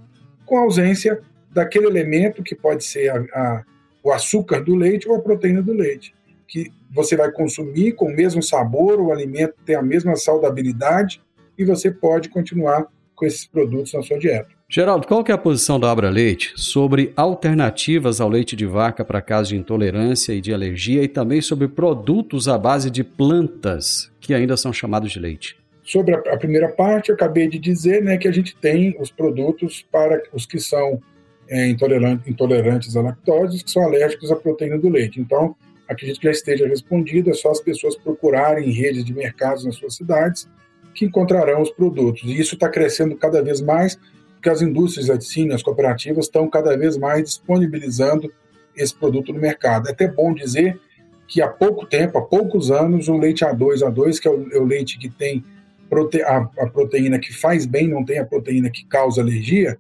com 0.47 0.57
ausência 0.57 1.21
daquele 1.53 1.87
elemento 1.87 2.43
que 2.43 2.55
pode 2.55 2.85
ser 2.85 3.11
a, 3.11 3.19
a, 3.35 3.65
o 4.03 4.13
açúcar 4.13 4.61
do 4.61 4.75
leite 4.75 5.09
ou 5.09 5.17
a 5.17 5.21
proteína 5.21 5.63
do 5.63 5.73
leite 5.73 6.15
que 6.51 6.73
você 6.93 7.17
vai 7.17 7.31
consumir 7.31 7.93
com 7.93 8.07
o 8.07 8.15
mesmo 8.15 8.43
sabor, 8.43 9.01
o 9.01 9.13
alimento 9.13 9.55
tem 9.65 9.77
a 9.77 9.83
mesma 9.83 10.17
saudabilidade 10.17 11.23
e 11.57 11.65
você 11.65 11.91
pode 11.91 12.29
continuar 12.29 12.87
com 13.15 13.27
esses 13.27 13.47
produtos 13.47 13.93
na 13.93 14.03
sua 14.03 14.19
dieta. 14.19 14.49
Geraldo, 14.69 15.07
qual 15.07 15.23
que 15.25 15.33
é 15.33 15.35
a 15.35 15.39
posição 15.39 15.81
da 15.81 15.91
Abra 15.91 16.09
Leite 16.09 16.53
sobre 16.57 17.13
alternativas 17.17 18.21
ao 18.21 18.29
leite 18.29 18.55
de 18.55 18.65
vaca 18.65 19.05
para 19.05 19.21
casos 19.21 19.49
de 19.49 19.57
intolerância 19.57 20.33
e 20.33 20.41
de 20.41 20.55
alergia 20.55 21.03
e 21.03 21.09
também 21.09 21.41
sobre 21.41 21.69
produtos 21.69 22.49
à 22.49 22.57
base 22.57 22.89
de 22.91 23.03
plantas 23.03 24.11
que 24.21 24.33
ainda 24.33 24.57
são 24.57 24.73
chamados 24.73 25.11
de 25.11 25.19
leite? 25.19 25.57
Sobre 25.83 26.15
a 26.15 26.37
primeira 26.37 26.69
parte, 26.69 27.09
eu 27.09 27.17
acabei 27.17 27.49
de 27.49 27.59
dizer 27.59 28.01
né, 28.01 28.17
que 28.17 28.29
a 28.29 28.33
gente 28.33 28.55
tem 28.57 28.97
os 29.01 29.11
produtos 29.11 29.85
para 29.91 30.23
os 30.33 30.47
que 30.47 30.61
são 30.61 31.03
é, 31.49 31.69
intolerantes, 31.69 32.29
intolerantes 32.29 32.97
à 32.97 33.03
lactose, 33.03 33.65
que 33.65 33.71
são 33.71 33.83
alérgicos 33.83 34.31
à 34.31 34.37
proteína 34.37 34.79
do 34.79 34.89
leite. 34.89 35.21
Então, 35.21 35.57
acredito 35.91 36.21
que 36.21 36.27
já 36.27 36.31
esteja 36.31 36.67
respondido, 36.67 37.31
é 37.31 37.35
só 37.35 37.51
as 37.51 37.61
pessoas 37.61 37.97
procurarem 37.97 38.71
redes 38.71 39.05
de 39.05 39.13
mercados 39.13 39.65
nas 39.65 39.75
suas 39.75 39.97
cidades 39.97 40.49
que 40.95 41.05
encontrarão 41.05 41.61
os 41.61 41.71
produtos. 41.71 42.23
E 42.25 42.39
isso 42.39 42.55
está 42.55 42.69
crescendo 42.69 43.17
cada 43.17 43.43
vez 43.43 43.61
mais, 43.61 43.99
porque 44.35 44.49
as 44.49 44.63
indústrias 44.63 45.07
de 45.07 45.13
laticínios, 45.13 45.57
as 45.57 45.63
cooperativas, 45.63 46.27
estão 46.27 46.49
cada 46.49 46.77
vez 46.77 46.97
mais 46.97 47.25
disponibilizando 47.25 48.33
esse 48.77 48.95
produto 48.95 49.33
no 49.33 49.41
mercado. 49.41 49.89
É 49.89 49.93
até 49.93 50.09
bom 50.09 50.33
dizer 50.33 50.79
que 51.27 51.43
há 51.43 51.49
pouco 51.49 51.87
tempo, 51.87 52.19
há 52.19 52.23
poucos 52.23 52.71
anos, 52.71 53.09
o 53.09 53.17
leite 53.17 53.45
A2, 53.45 53.81
A2, 53.81 54.21
que 54.21 54.29
é 54.29 54.31
o, 54.31 54.49
é 54.53 54.59
o 54.59 54.65
leite 54.65 54.99
que 54.99 55.09
tem 55.09 55.45
prote 55.89 56.23
a, 56.23 56.49
a, 56.59 56.67
proteína 56.69 57.19
que 57.19 57.33
faz 57.33 57.67
bem, 57.67 57.89
não 57.89 58.05
tem 58.05 58.19
a 58.19 58.25
proteína 58.25 58.71
que 58.71 58.85
causa 58.87 59.21
alergia, 59.21 59.77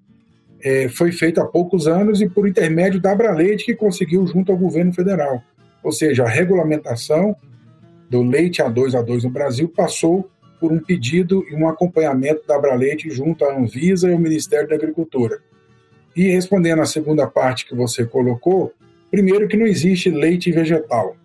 é, 0.62 0.88
foi 0.88 1.12
feito 1.12 1.40
há 1.40 1.46
poucos 1.46 1.87
anos 1.87 2.20
e 2.20 2.29
por 2.29 2.49
intermédio 2.49 3.01
da 3.01 3.12
Abraleite, 3.12 3.64
que 3.64 3.75
conseguiu 3.75 4.27
junto 4.27 4.51
ao 4.51 4.59
governo 4.59 4.92
federal. 4.92 5.42
Ou 5.82 5.92
seja, 5.92 6.24
a 6.24 6.28
regulamentação 6.28 7.36
do 8.08 8.22
leite 8.22 8.62
A2 8.62 8.90
A2 8.90 9.24
no 9.24 9.30
Brasil 9.30 9.68
passou 9.68 10.28
por 10.58 10.72
um 10.72 10.78
pedido 10.78 11.44
e 11.50 11.54
um 11.54 11.68
acompanhamento 11.68 12.46
da 12.46 12.56
Abraleite 12.56 13.08
junto 13.10 13.44
à 13.44 13.56
Anvisa 13.56 14.10
e 14.10 14.12
ao 14.12 14.18
Ministério 14.18 14.68
da 14.68 14.74
Agricultura. 14.74 15.38
E 16.14 16.28
respondendo 16.28 16.82
à 16.82 16.86
segunda 16.86 17.26
parte 17.26 17.66
que 17.66 17.74
você 17.74 18.04
colocou, 18.04 18.74
primeiro 19.10 19.48
que 19.48 19.56
não 19.56 19.66
existe 19.66 20.10
leite 20.10 20.52
vegetal. 20.52 21.16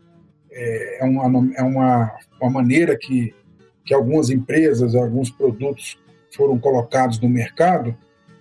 É, 0.51 0.99
é 1.01 1.03
uma, 1.03 1.53
é 1.57 1.63
uma, 1.63 2.11
uma 2.39 2.49
maneira 2.49 2.97
que, 2.97 3.33
que 3.83 3.93
algumas 3.93 4.29
empresas, 4.29 4.95
alguns 4.95 5.29
produtos 5.29 5.99
foram 6.31 6.57
colocados 6.57 7.19
no 7.19 7.27
mercado, 7.27 7.95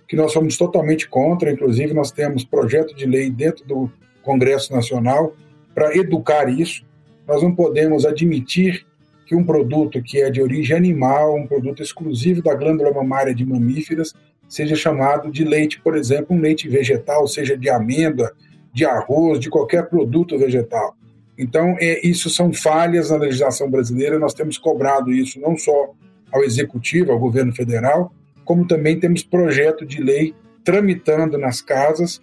que 0.07 0.15
nós 0.15 0.31
somos 0.31 0.55
totalmente 0.55 1.09
contra, 1.09 1.51
inclusive 1.51 1.93
nós 1.93 2.11
temos 2.11 2.45
projeto 2.45 2.95
de 2.95 3.05
lei 3.05 3.29
dentro 3.29 3.65
do 3.65 3.91
Congresso 4.21 4.73
Nacional 4.73 5.35
para 5.75 5.95
educar 5.95 6.49
isso. 6.49 6.85
Nós 7.27 7.43
não 7.43 7.53
podemos 7.53 8.05
admitir 8.05 8.85
que 9.25 9.35
um 9.35 9.43
produto 9.43 10.01
que 10.01 10.21
é 10.21 10.29
de 10.29 10.41
origem 10.41 10.77
animal, 10.77 11.35
um 11.35 11.45
produto 11.45 11.83
exclusivo 11.83 12.41
da 12.41 12.55
glândula 12.55 12.93
mamária 12.93 13.35
de 13.35 13.45
mamíferas, 13.45 14.13
seja 14.47 14.75
chamado 14.75 15.31
de 15.31 15.43
leite, 15.43 15.81
por 15.81 15.97
exemplo, 15.97 16.35
um 16.35 16.39
leite 16.39 16.69
vegetal, 16.69 17.27
seja 17.27 17.57
de 17.57 17.69
amêndoa, 17.69 18.31
de 18.71 18.85
arroz, 18.85 19.39
de 19.39 19.49
qualquer 19.49 19.89
produto 19.89 20.37
vegetal. 20.37 20.95
Então, 21.37 21.75
é, 21.79 22.05
isso 22.07 22.29
são 22.29 22.53
falhas 22.53 23.09
na 23.09 23.17
legislação 23.17 23.69
brasileira, 23.69 24.19
nós 24.19 24.33
temos 24.33 24.57
cobrado 24.57 25.11
isso 25.11 25.39
não 25.39 25.57
só 25.57 25.91
ao 26.31 26.43
Executivo, 26.43 27.11
ao 27.11 27.19
governo 27.19 27.53
federal, 27.53 28.13
como 28.43 28.67
também 28.67 28.99
temos 28.99 29.23
projeto 29.23 29.85
de 29.85 30.01
lei 30.01 30.33
tramitando 30.63 31.37
nas 31.37 31.61
casas 31.61 32.21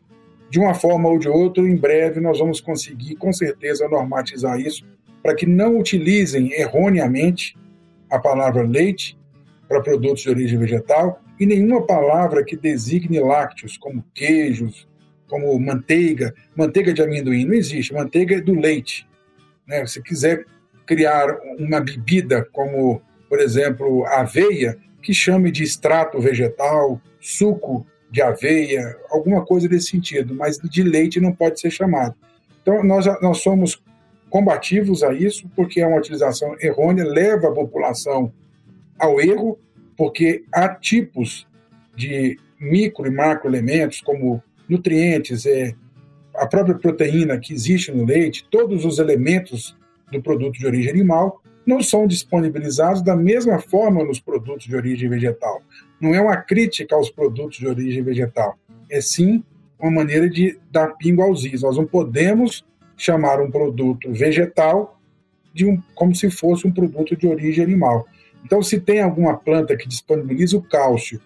de 0.53 0.59
uma 0.59 0.75
forma 0.75 1.09
ou 1.09 1.19
de 1.19 1.31
outra, 1.31 1.67
em 1.67 1.75
breve 1.75 2.21
nós 2.21 2.39
vamos 2.39 2.61
conseguir, 2.61 3.17
com 3.17 3.33
certeza, 3.33 3.89
normatizar 3.89 4.61
isso, 4.61 4.85
para 5.23 5.35
que 5.35 5.47
não 5.47 5.79
utilizem 5.79 6.53
erroneamente 6.53 7.57
a 8.11 8.19
palavra 8.19 8.63
leite 8.63 9.19
para 9.67 9.81
produtos 9.81 10.23
de 10.23 10.29
origem 10.29 10.59
vegetal 10.59 11.23
e 11.41 11.47
nenhuma 11.47 11.87
palavra 11.87 12.45
que 12.45 12.55
designe 12.55 13.19
lácteos, 13.19 13.79
como 13.79 14.05
queijos, 14.13 14.87
como 15.27 15.59
manteiga. 15.59 16.35
Manteiga 16.55 16.93
de 16.93 17.01
amendoim 17.01 17.47
não 17.47 17.55
existe, 17.55 17.95
manteiga 17.95 18.37
é 18.37 18.41
do 18.43 18.53
leite. 18.53 19.09
Né? 19.67 19.87
Se 19.87 20.03
quiser 20.03 20.45
criar 20.85 21.35
uma 21.59 21.81
bebida 21.81 22.47
como, 22.53 23.01
por 23.27 23.41
exemplo, 23.41 24.05
aveia, 24.05 24.77
que 25.01 25.15
chame 25.15 25.51
de 25.51 25.63
extrato 25.63 26.21
vegetal, 26.21 27.01
suco 27.19 27.87
de 28.13 28.21
aveia, 28.21 28.95
alguma 29.11 29.43
coisa 29.43 29.67
desse 29.67 29.89
sentido, 29.89 30.35
mas 30.35 30.59
de 30.59 30.83
leite 30.83 31.19
não 31.19 31.33
pode 31.33 31.59
ser 31.59 31.71
chamado. 31.71 32.15
Então, 32.61 32.85
nós, 32.85 33.07
nós 33.23 33.39
somos 33.39 33.83
combativos 34.29 35.03
a 35.03 35.15
isso, 35.15 35.51
porque 35.57 35.81
é 35.81 35.87
uma 35.87 35.97
utilização 35.97 36.55
errônea, 36.61 37.05
leva 37.05 37.49
a 37.49 37.53
população 37.53 38.31
ao 38.99 39.19
erro, 39.19 39.59
porque 39.97 40.45
há 40.53 40.69
tipos 40.69 41.49
de 41.97 42.39
micro 42.61 43.07
e 43.07 43.11
macroelementos, 43.11 44.03
como 44.03 44.43
nutrientes, 44.69 45.47
é, 45.47 45.75
a 46.35 46.47
própria 46.47 46.75
proteína 46.75 47.39
que 47.39 47.55
existe 47.55 47.91
no 47.91 48.05
leite, 48.05 48.47
todos 48.51 48.85
os 48.85 48.99
elementos 48.99 49.75
do 50.11 50.23
produto 50.23 50.59
de 50.59 50.67
origem 50.67 50.91
animal 50.91 51.42
não 51.67 51.83
são 51.83 52.07
disponibilizados 52.07 53.03
da 53.03 53.17
mesma 53.17 53.59
forma 53.59 54.05
nos 54.05 54.21
produtos 54.21 54.67
de 54.67 54.75
origem 54.75 55.09
vegetal. 55.09 55.63
Não 56.01 56.15
é 56.15 56.21
uma 56.21 56.37
crítica 56.37 56.95
aos 56.95 57.11
produtos 57.11 57.59
de 57.59 57.67
origem 57.67 58.03
vegetal, 58.03 58.59
é 58.91 59.01
sim 59.01 59.43
uma 59.79 59.91
maneira 59.91 60.29
de 60.29 60.59
dar 60.71 60.97
pingo 60.97 61.23
aos 61.23 61.45
is. 61.45 61.63
Nós 61.63 61.77
não 61.77 61.87
podemos 61.87 62.65
chamar 62.97 63.41
um 63.41 63.51
produto 63.51 64.13
vegetal 64.13 65.01
de 65.53 65.67
um, 65.67 65.83
como 65.95 66.15
se 66.15 66.31
fosse 66.31 66.67
um 66.67 66.73
produto 66.73 67.17
de 67.17 67.27
origem 67.27 67.65
animal. 67.65 68.07
Então, 68.45 68.63
se 68.63 68.81
tem 68.81 69.01
alguma 69.01 69.37
planta 69.37 69.77
que 69.77 69.89
disponibiliza 69.89 70.57
o 70.57 70.63
cálcio 70.63 71.21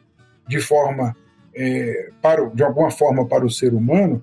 de 0.48 0.58
forma 0.60 1.16
é, 1.54 2.10
para, 2.20 2.46
de 2.48 2.62
alguma 2.62 2.90
forma 2.90 3.26
para 3.26 3.44
o 3.44 3.50
ser 3.50 3.74
humano, 3.74 4.22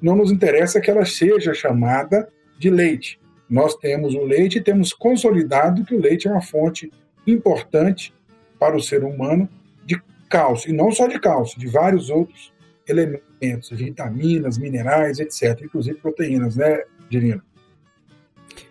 não 0.00 0.16
nos 0.16 0.30
interessa 0.30 0.80
que 0.80 0.90
ela 0.90 1.04
seja 1.04 1.54
chamada 1.54 2.28
de 2.58 2.70
leite. 2.70 3.18
Nós 3.54 3.76
temos 3.76 4.16
o 4.16 4.24
leite 4.24 4.58
e 4.58 4.60
temos 4.60 4.92
consolidado 4.92 5.84
que 5.84 5.94
o 5.94 6.00
leite 6.00 6.26
é 6.26 6.30
uma 6.32 6.42
fonte 6.42 6.90
importante 7.24 8.12
para 8.58 8.76
o 8.76 8.82
ser 8.82 9.04
humano 9.04 9.48
de 9.86 9.96
cálcio, 10.28 10.70
e 10.70 10.72
não 10.72 10.90
só 10.90 11.06
de 11.06 11.20
cálcio, 11.20 11.56
de 11.60 11.68
vários 11.68 12.10
outros 12.10 12.52
elementos, 12.88 13.70
vitaminas, 13.70 14.58
minerais, 14.58 15.20
etc., 15.20 15.62
inclusive 15.62 15.96
proteínas, 15.98 16.56
né, 16.56 16.82
Divino? 17.08 17.40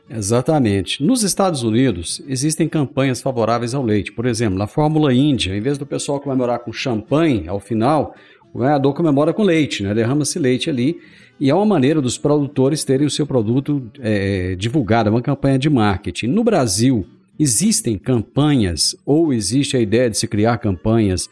Exatamente. 0.09 1.01
Nos 1.01 1.23
Estados 1.23 1.63
Unidos, 1.63 2.21
existem 2.27 2.67
campanhas 2.67 3.21
favoráveis 3.21 3.73
ao 3.73 3.81
leite. 3.81 4.11
Por 4.11 4.25
exemplo, 4.25 4.59
na 4.59 4.67
Fórmula 4.67 5.13
Índia, 5.13 5.55
em 5.55 5.61
vez 5.61 5.77
do 5.77 5.85
pessoal 5.85 6.19
comemorar 6.19 6.59
com 6.59 6.73
champanhe 6.73 7.47
ao 7.47 7.57
final, 7.61 8.13
o 8.53 8.59
ganhador 8.59 8.93
comemora 8.93 9.33
com 9.33 9.43
leite, 9.43 9.81
né? 9.81 9.93
derrama-se 9.93 10.37
leite 10.37 10.69
ali 10.69 10.99
e 11.39 11.49
é 11.49 11.55
uma 11.55 11.65
maneira 11.65 12.01
dos 12.01 12.17
produtores 12.17 12.83
terem 12.83 13.07
o 13.07 13.09
seu 13.09 13.25
produto 13.25 13.91
é, 13.99 14.55
divulgado, 14.55 15.09
é 15.09 15.11
uma 15.11 15.21
campanha 15.21 15.57
de 15.57 15.69
marketing. 15.69 16.27
No 16.27 16.43
Brasil, 16.43 17.05
existem 17.39 17.97
campanhas 17.97 18.95
ou 19.05 19.33
existe 19.33 19.75
a 19.75 19.79
ideia 19.79 20.09
de 20.09 20.17
se 20.17 20.27
criar 20.27 20.57
campanhas 20.57 21.29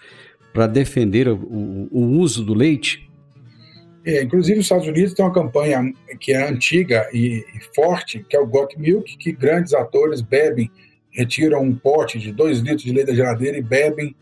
para 0.54 0.68
defender 0.68 1.28
o, 1.28 1.88
o, 1.92 2.20
uso 2.20 2.44
do 2.44 2.54
leite? 2.54 3.10
É, 4.06 4.24
inclusive, 4.24 4.60
os 4.60 4.66
Estados 4.66 4.88
Unidos 4.88 5.14
tem 5.14 5.24
uma 5.24 5.34
campanha 5.34 5.94
que 6.20 6.34
é 6.34 6.50
antiga 6.50 7.08
e, 7.14 7.46
e 7.56 7.76
forte, 7.76 8.26
que 8.28 8.36
é 8.36 8.40
o 8.40 8.48
Got 8.48 8.78
Milk, 8.78 9.18
que 9.18 9.32
grandes 9.32 9.74
atores 9.74 10.22
bebem 10.22 10.70
retiram 11.12 11.62
um 11.62 11.76
pote 11.76 12.18
de 12.18 12.32
dois 12.32 12.60
litros 12.60 12.84
de 12.84 12.92
leite 12.92 13.08
da 13.08 13.16
geladeira 13.16 13.58
e 13.58 13.62
bebem, 13.62 14.16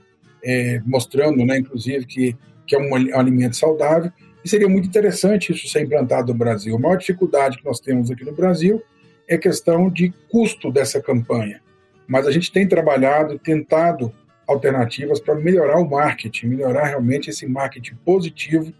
é, 0.44 0.82
mostrando, 0.86 1.46
né, 1.46 1.60
inclusive, 1.60 2.06
que, 2.06 2.36
que 2.68 2.76
é 2.76 2.80
um 2.80 2.94
alimento 3.16 3.56
saudável. 3.56 4.12
E 4.44 4.50
seria 4.50 4.70
muito 4.70 4.88
interessante 4.88 5.52
isso 5.52 5.68
ser 5.68 5.82
implantado 5.82 6.32
no 6.32 6.40
Brasil. 6.40 6.76
A 6.76 6.80
maior 6.80 6.98
dificuldade 6.98 7.58
que 7.58 7.66
nós 7.66 7.80
temos 7.80 8.10
aqui 8.10 8.24
no 8.24 8.34
Brasil 8.34 8.82
é 9.28 9.36
a 9.36 9.40
questão 9.40 9.90
de 9.90 10.14
custo 10.30 10.72
dessa 10.72 11.02
campanha. 11.02 11.62
Mas 12.08 12.26
a 12.26 12.32
gente 12.32 12.52
tem 12.52 12.68
trabalhado 12.68 13.38
tentado 13.38 14.14
alternativas 14.48 15.20
para 15.20 15.36
melhorar 15.36 15.78
o 15.78 15.88
marketing, 15.88 16.48
melhorar 16.48 16.86
realmente 16.86 17.30
esse 17.30 17.46
marketing 17.46 17.96
positivo 18.04 18.74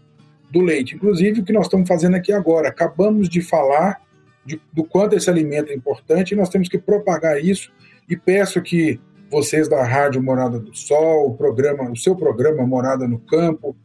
do 0.50 0.60
leite. 0.60 0.96
Inclusive, 0.96 1.40
o 1.40 1.44
que 1.44 1.52
nós 1.52 1.66
estamos 1.66 1.86
fazendo 1.86 2.16
aqui 2.16 2.32
agora, 2.32 2.68
acabamos 2.68 3.28
de 3.28 3.40
falar 3.40 4.00
de, 4.44 4.60
do 4.72 4.82
quanto 4.82 5.14
esse 5.14 5.30
alimento 5.30 5.70
é 5.70 5.74
importante 5.74 6.32
e 6.32 6.36
nós 6.36 6.48
temos 6.48 6.68
que 6.68 6.78
propagar 6.78 7.38
isso. 7.38 7.70
E 8.08 8.16
peço 8.16 8.60
que 8.60 8.98
vocês 9.30 9.68
da 9.68 9.84
Rádio 9.84 10.20
Morada 10.20 10.58
do 10.58 10.74
Sol, 10.74 11.28
o 11.28 11.36
programa, 11.36 11.88
o 11.88 11.96
seu 11.96 12.16
programa 12.16 12.66
Morada 12.66 13.06
no 13.06 13.20
Campo, 13.20 13.76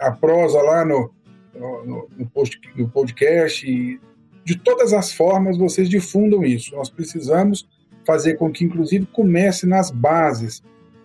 a 0.00 0.10
prosa 0.10 0.62
lá 0.62 0.82
no, 0.82 1.12
no, 1.54 2.08
no, 2.16 2.26
post, 2.26 2.60
no 2.76 2.88
podcast, 2.88 4.00
de 4.44 4.58
todas 4.58 4.92
as 4.92 5.12
formas 5.12 5.56
vocês 5.56 5.88
difundam 5.88 6.44
isso. 6.44 6.74
Nós 6.74 6.90
precisamos 6.90 7.68
fazer 8.06 8.34
com 8.34 8.50
que, 8.50 8.64
inclusive, 8.64 9.06
comece 9.06 9.66
nas 9.66 9.90
bases, 9.90 10.62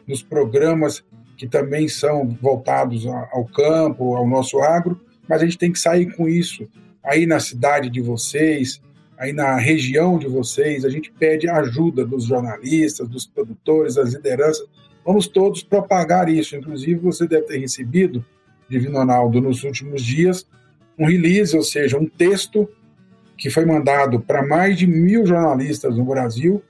nos 0.07 0.21
programas 0.21 1.03
que 1.37 1.47
também 1.47 1.87
são 1.87 2.27
voltados 2.41 3.07
ao 3.07 3.45
campo, 3.45 4.15
ao 4.15 4.27
nosso 4.27 4.59
agro, 4.59 4.99
mas 5.27 5.41
a 5.41 5.45
gente 5.45 5.57
tem 5.57 5.71
que 5.71 5.79
sair 5.79 6.13
com 6.15 6.27
isso 6.27 6.67
aí 7.03 7.25
na 7.25 7.39
cidade 7.39 7.89
de 7.89 8.01
vocês, 8.01 8.81
aí 9.17 9.31
na 9.31 9.55
região 9.57 10.17
de 10.17 10.27
vocês. 10.27 10.83
A 10.83 10.89
gente 10.89 11.11
pede 11.11 11.49
ajuda 11.49 12.05
dos 12.05 12.25
jornalistas, 12.25 13.07
dos 13.07 13.25
produtores, 13.25 13.95
das 13.95 14.13
lideranças. 14.13 14.67
Vamos 15.05 15.27
todos 15.27 15.63
propagar 15.63 16.29
isso. 16.29 16.55
Inclusive, 16.55 16.95
você 16.95 17.27
deve 17.27 17.47
ter 17.47 17.57
recebido, 17.57 18.25
Divino 18.69 18.97
Ronaldo, 18.97 19.41
nos 19.41 19.63
últimos 19.63 20.03
dias, 20.03 20.47
um 20.97 21.05
release, 21.05 21.55
ou 21.55 21.63
seja, 21.63 21.97
um 21.97 22.05
texto 22.05 22.69
que 23.37 23.49
foi 23.49 23.65
mandado 23.65 24.19
para 24.19 24.45
mais 24.45 24.77
de 24.77 24.85
mil 24.85 25.25
jornalistas 25.25 25.97
no 25.97 26.05
Brasil, 26.05 26.61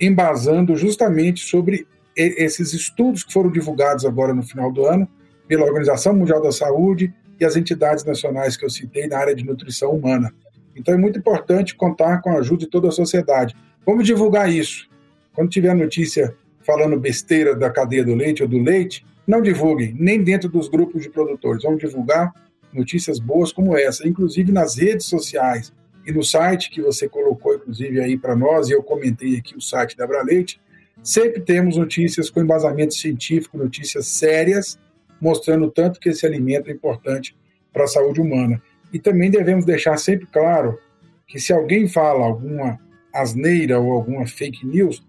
embasando 0.00 0.76
justamente 0.76 1.40
sobre 1.40 1.86
esses 2.16 2.74
estudos 2.74 3.22
que 3.22 3.32
foram 3.32 3.50
divulgados 3.50 4.04
agora 4.04 4.34
no 4.34 4.42
final 4.42 4.72
do 4.72 4.84
ano 4.84 5.08
pela 5.46 5.64
Organização 5.64 6.14
Mundial 6.14 6.42
da 6.42 6.50
Saúde 6.50 7.14
e 7.38 7.44
as 7.44 7.56
entidades 7.56 8.04
nacionais 8.04 8.56
que 8.56 8.64
eu 8.64 8.70
citei 8.70 9.06
na 9.06 9.18
área 9.18 9.34
de 9.34 9.44
nutrição 9.44 9.92
humana. 9.92 10.34
Então 10.74 10.92
é 10.92 10.96
muito 10.96 11.18
importante 11.18 11.76
contar 11.76 12.20
com 12.20 12.30
a 12.30 12.38
ajuda 12.38 12.64
de 12.64 12.66
toda 12.66 12.88
a 12.88 12.92
sociedade. 12.92 13.54
Vamos 13.86 14.04
divulgar 14.04 14.52
isso. 14.52 14.88
Quando 15.32 15.50
tiver 15.50 15.74
notícia 15.74 16.34
falando 16.62 16.98
besteira 16.98 17.54
da 17.54 17.70
cadeia 17.70 18.04
do 18.04 18.14
leite 18.14 18.42
ou 18.42 18.48
do 18.48 18.58
leite, 18.58 19.06
não 19.28 19.42
divulguem, 19.42 19.94
nem 19.96 20.24
dentro 20.24 20.48
dos 20.48 20.68
grupos 20.68 21.02
de 21.02 21.10
produtores. 21.10 21.62
Vamos 21.62 21.80
divulgar 21.80 22.32
notícias 22.72 23.20
boas 23.20 23.52
como 23.52 23.76
essa, 23.76 24.08
inclusive 24.08 24.50
nas 24.50 24.76
redes 24.78 25.04
sociais 25.06 25.70
e 26.06 26.10
no 26.10 26.24
site 26.24 26.70
que 26.70 26.80
você 26.80 27.06
colocou, 27.06 27.54
inclusive, 27.54 28.00
aí 28.00 28.16
para 28.16 28.34
nós, 28.34 28.70
e 28.70 28.72
eu 28.72 28.82
comentei 28.82 29.36
aqui 29.36 29.54
o 29.54 29.60
site 29.60 29.94
da 29.94 30.04
Abraleite, 30.04 30.58
sempre 31.02 31.42
temos 31.42 31.76
notícias 31.76 32.30
com 32.30 32.40
embasamento 32.40 32.94
científico, 32.94 33.58
notícias 33.58 34.06
sérias, 34.06 34.78
mostrando 35.20 35.70
tanto 35.70 36.00
que 36.00 36.08
esse 36.08 36.24
alimento 36.24 36.70
é 36.70 36.72
importante 36.72 37.36
para 37.70 37.84
a 37.84 37.88
saúde 37.88 38.22
humana. 38.22 38.62
E 38.90 38.98
também 38.98 39.30
devemos 39.30 39.66
deixar 39.66 39.98
sempre 39.98 40.26
claro 40.26 40.78
que 41.26 41.38
se 41.38 41.52
alguém 41.52 41.86
fala 41.86 42.24
alguma 42.24 42.80
asneira 43.12 43.78
ou 43.78 43.92
alguma 43.92 44.26
fake 44.26 44.66
news, 44.66 45.06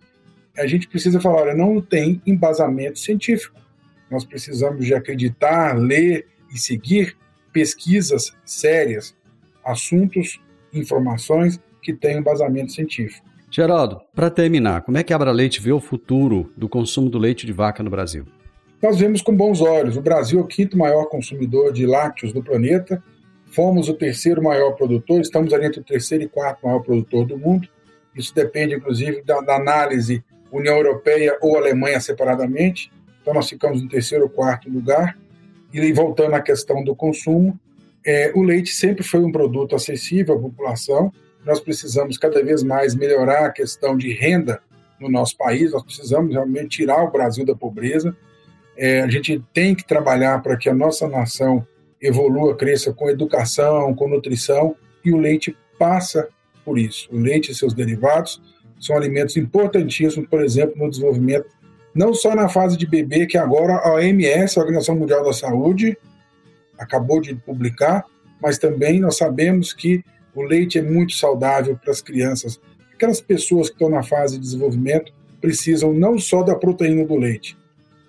a 0.57 0.67
gente 0.67 0.89
precisa 0.89 1.22
falar, 1.22 1.55
não 1.55 1.80
tem 1.80 2.22
embasamento 2.26 2.99
científico. 2.99 3.57
Nós 4.10 4.26
precisamos 4.26 4.86
de 4.86 4.93
acreditar, 4.93 5.78
ler 5.78 6.28
e 6.53 6.57
seguir 6.57 7.16
pesquisas 7.51 8.36
sérias, 8.45 9.16
assuntos, 9.64 10.41
informações 10.74 11.60
que 11.82 11.93
tenham 11.93 12.20
embasamento 12.20 12.72
científico. 12.72 13.28
Geraldo, 13.51 14.01
para 14.14 14.30
terminar, 14.30 14.82
como 14.84 14.97
é 14.97 15.03
que 15.03 15.12
a 15.12 15.16
Abra 15.16 15.32
Leite 15.32 15.60
vê 15.60 15.72
o 15.72 15.80
futuro 15.80 16.51
do 16.55 16.70
consumo 16.70 17.10
do 17.10 17.18
leite 17.18 17.45
de 17.45 17.51
vaca 17.51 17.82
no 17.82 17.89
Brasil? 17.89 18.26
Nós 18.82 18.97
vemos 18.97 19.22
com 19.22 19.36
bons 19.36 19.60
olhos. 19.60 19.97
O 19.97 20.01
Brasil 20.01 20.39
é 20.39 20.43
o 20.43 20.47
quinto 20.47 20.78
maior 20.78 21.05
consumidor 21.05 21.74
de 21.74 21.86
lácteos 21.86 22.32
do 22.32 22.43
planeta. 22.43 23.03
Fomos 23.47 23.89
o 23.89 23.93
terceiro 23.93 24.41
maior 24.41 24.74
produtor, 24.74 25.20
estamos 25.20 25.51
ali 25.51 25.66
entre 25.66 25.82
o 25.82 25.84
terceiro 25.84 26.24
e 26.24 26.28
quarto 26.28 26.66
maior 26.66 26.80
produtor 26.82 27.26
do 27.26 27.38
mundo. 27.38 27.68
Isso 28.16 28.34
depende, 28.34 28.76
inclusive, 28.76 29.24
da, 29.24 29.41
da 29.41 29.55
análise 29.55 30.24
União 30.51 30.78
Europeia 30.78 31.38
ou 31.41 31.57
Alemanha 31.57 31.99
separadamente. 31.99 32.91
Então, 33.30 33.36
nós 33.36 33.49
ficamos 33.49 33.80
no 33.80 33.88
terceiro 33.88 34.23
ou 34.23 34.30
quarto 34.30 34.67
lugar. 34.67 35.15
E 35.71 35.93
voltando 35.93 36.34
à 36.34 36.41
questão 36.41 36.84
do 36.84 36.95
consumo, 36.95 37.59
é, 38.03 38.32
o 38.34 38.41
leite 38.41 38.71
sempre 38.71 39.03
foi 39.03 39.19
um 39.19 39.32
produto 39.32 39.75
acessível 39.75 40.36
à 40.36 40.39
população. 40.39 41.13
Nós 41.45 41.59
precisamos 41.59 42.17
cada 42.17 42.43
vez 42.43 42.63
mais 42.63 42.95
melhorar 42.95 43.45
a 43.45 43.51
questão 43.51 43.95
de 43.95 44.11
renda 44.11 44.59
no 44.99 45.07
nosso 45.07 45.38
país. 45.38 45.71
Nós 45.71 45.84
precisamos 45.84 46.34
realmente 46.34 46.77
tirar 46.77 47.03
o 47.03 47.11
Brasil 47.11 47.45
da 47.45 47.55
pobreza. 47.55 48.17
É, 48.75 49.01
a 49.01 49.07
gente 49.07 49.39
tem 49.53 49.75
que 49.75 49.86
trabalhar 49.86 50.41
para 50.41 50.57
que 50.57 50.67
a 50.67 50.73
nossa 50.73 51.07
nação 51.07 51.63
evolua, 52.01 52.55
cresça 52.55 52.91
com 52.91 53.11
educação, 53.11 53.93
com 53.93 54.07
nutrição, 54.07 54.75
e 55.05 55.13
o 55.13 55.17
leite 55.17 55.55
passa 55.77 56.27
por 56.65 56.80
isso. 56.80 57.07
O 57.11 57.19
leite 57.19 57.51
e 57.51 57.55
seus 57.55 57.75
derivados 57.75 58.41
são 58.80 58.97
alimentos 58.97 59.38
importantíssimos, 59.38 60.27
por 60.27 60.41
exemplo, 60.41 60.75
no 60.80 60.89
desenvolvimento, 60.89 61.59
não 61.93 62.13
só 62.13 62.35
na 62.35 62.47
fase 62.47 62.77
de 62.77 62.85
bebê, 62.85 63.25
que 63.25 63.37
agora 63.37 63.75
a 63.75 63.93
OMS, 63.93 64.57
a 64.57 64.61
Organização 64.61 64.95
Mundial 64.95 65.23
da 65.23 65.33
Saúde, 65.33 65.97
acabou 66.77 67.19
de 67.19 67.35
publicar, 67.35 68.05
mas 68.41 68.57
também 68.57 68.99
nós 68.99 69.17
sabemos 69.17 69.73
que 69.73 70.03
o 70.33 70.43
leite 70.43 70.77
é 70.77 70.81
muito 70.81 71.13
saudável 71.13 71.77
para 71.77 71.91
as 71.91 72.01
crianças. 72.01 72.59
Aquelas 72.93 73.19
pessoas 73.19 73.67
que 73.67 73.75
estão 73.75 73.89
na 73.89 74.03
fase 74.03 74.35
de 74.35 74.41
desenvolvimento 74.43 75.13
precisam 75.41 75.93
não 75.93 76.17
só 76.17 76.43
da 76.43 76.55
proteína 76.55 77.05
do 77.05 77.15
leite, 77.15 77.57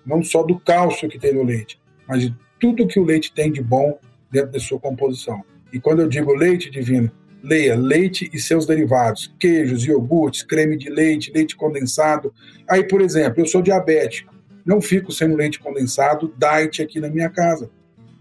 não 0.05 0.23
só 0.23 0.43
do 0.43 0.59
cálcio 0.59 1.09
que 1.09 1.19
tem 1.19 1.33
no 1.33 1.43
leite, 1.43 1.79
mas 2.07 2.21
de 2.21 2.35
tudo 2.59 2.87
que 2.87 2.99
o 2.99 3.03
leite 3.03 3.33
tem 3.33 3.51
de 3.51 3.61
bom 3.61 3.99
dentro 4.29 4.51
da 4.51 4.59
sua 4.59 4.79
composição. 4.79 5.43
E 5.73 5.79
quando 5.79 6.01
eu 6.01 6.07
digo 6.07 6.33
leite 6.33 6.69
divino, 6.69 7.11
leia 7.43 7.75
leite 7.75 8.29
e 8.33 8.39
seus 8.39 8.65
derivados, 8.65 9.33
queijos, 9.39 9.85
iogurtes, 9.85 10.43
creme 10.43 10.77
de 10.77 10.89
leite, 10.89 11.31
leite 11.31 11.55
condensado. 11.55 12.33
Aí, 12.69 12.83
por 12.83 13.01
exemplo, 13.01 13.41
eu 13.41 13.45
sou 13.45 13.61
diabético, 13.61 14.33
não 14.65 14.79
fico 14.79 15.11
sem 15.11 15.33
leite 15.35 15.59
condensado 15.59 16.33
diet 16.37 16.81
aqui 16.81 16.99
na 16.99 17.09
minha 17.09 17.29
casa. 17.29 17.69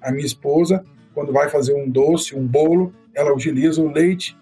A 0.01 0.11
minha 0.11 0.25
esposa, 0.25 0.83
quando 1.15 1.33
vai 1.33 1.49
fazer 1.49 1.75
um 1.75 1.89
doce, 1.89 2.35
um 2.35 2.47
bolo, 2.47 2.93
ela 3.15 3.33
utiliza 3.33 3.83
o 3.83 3.93
leite 3.93 4.37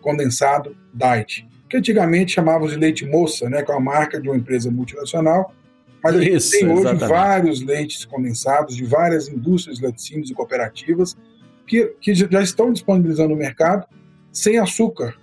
condensado 0.00 0.76
diet, 0.92 1.48
que 1.68 1.76
antigamente 1.76 2.32
chamávamos 2.32 2.72
de 2.72 2.78
leite 2.78 3.04
moça, 3.06 3.48
né, 3.48 3.62
com 3.62 3.72
é 3.72 3.76
a 3.76 3.80
marca 3.80 4.20
de 4.20 4.28
uma 4.28 4.36
empresa 4.36 4.70
multinacional, 4.70 5.54
mas 6.02 6.16
a 6.16 6.24
Isso, 6.24 6.50
tem 6.50 6.68
hoje 6.68 6.80
exatamente. 6.80 7.08
vários 7.08 7.62
leites 7.62 8.04
condensados 8.04 8.76
de 8.76 8.84
várias 8.84 9.28
indústrias 9.28 9.80
laticínios 9.80 10.30
e 10.30 10.34
cooperativas 10.34 11.16
que, 11.66 11.94
que 12.00 12.12
já 12.14 12.42
estão 12.42 12.72
disponibilizando 12.72 13.30
no 13.30 13.36
mercado 13.36 13.86
sem 14.32 14.58
açúcar 14.58 15.16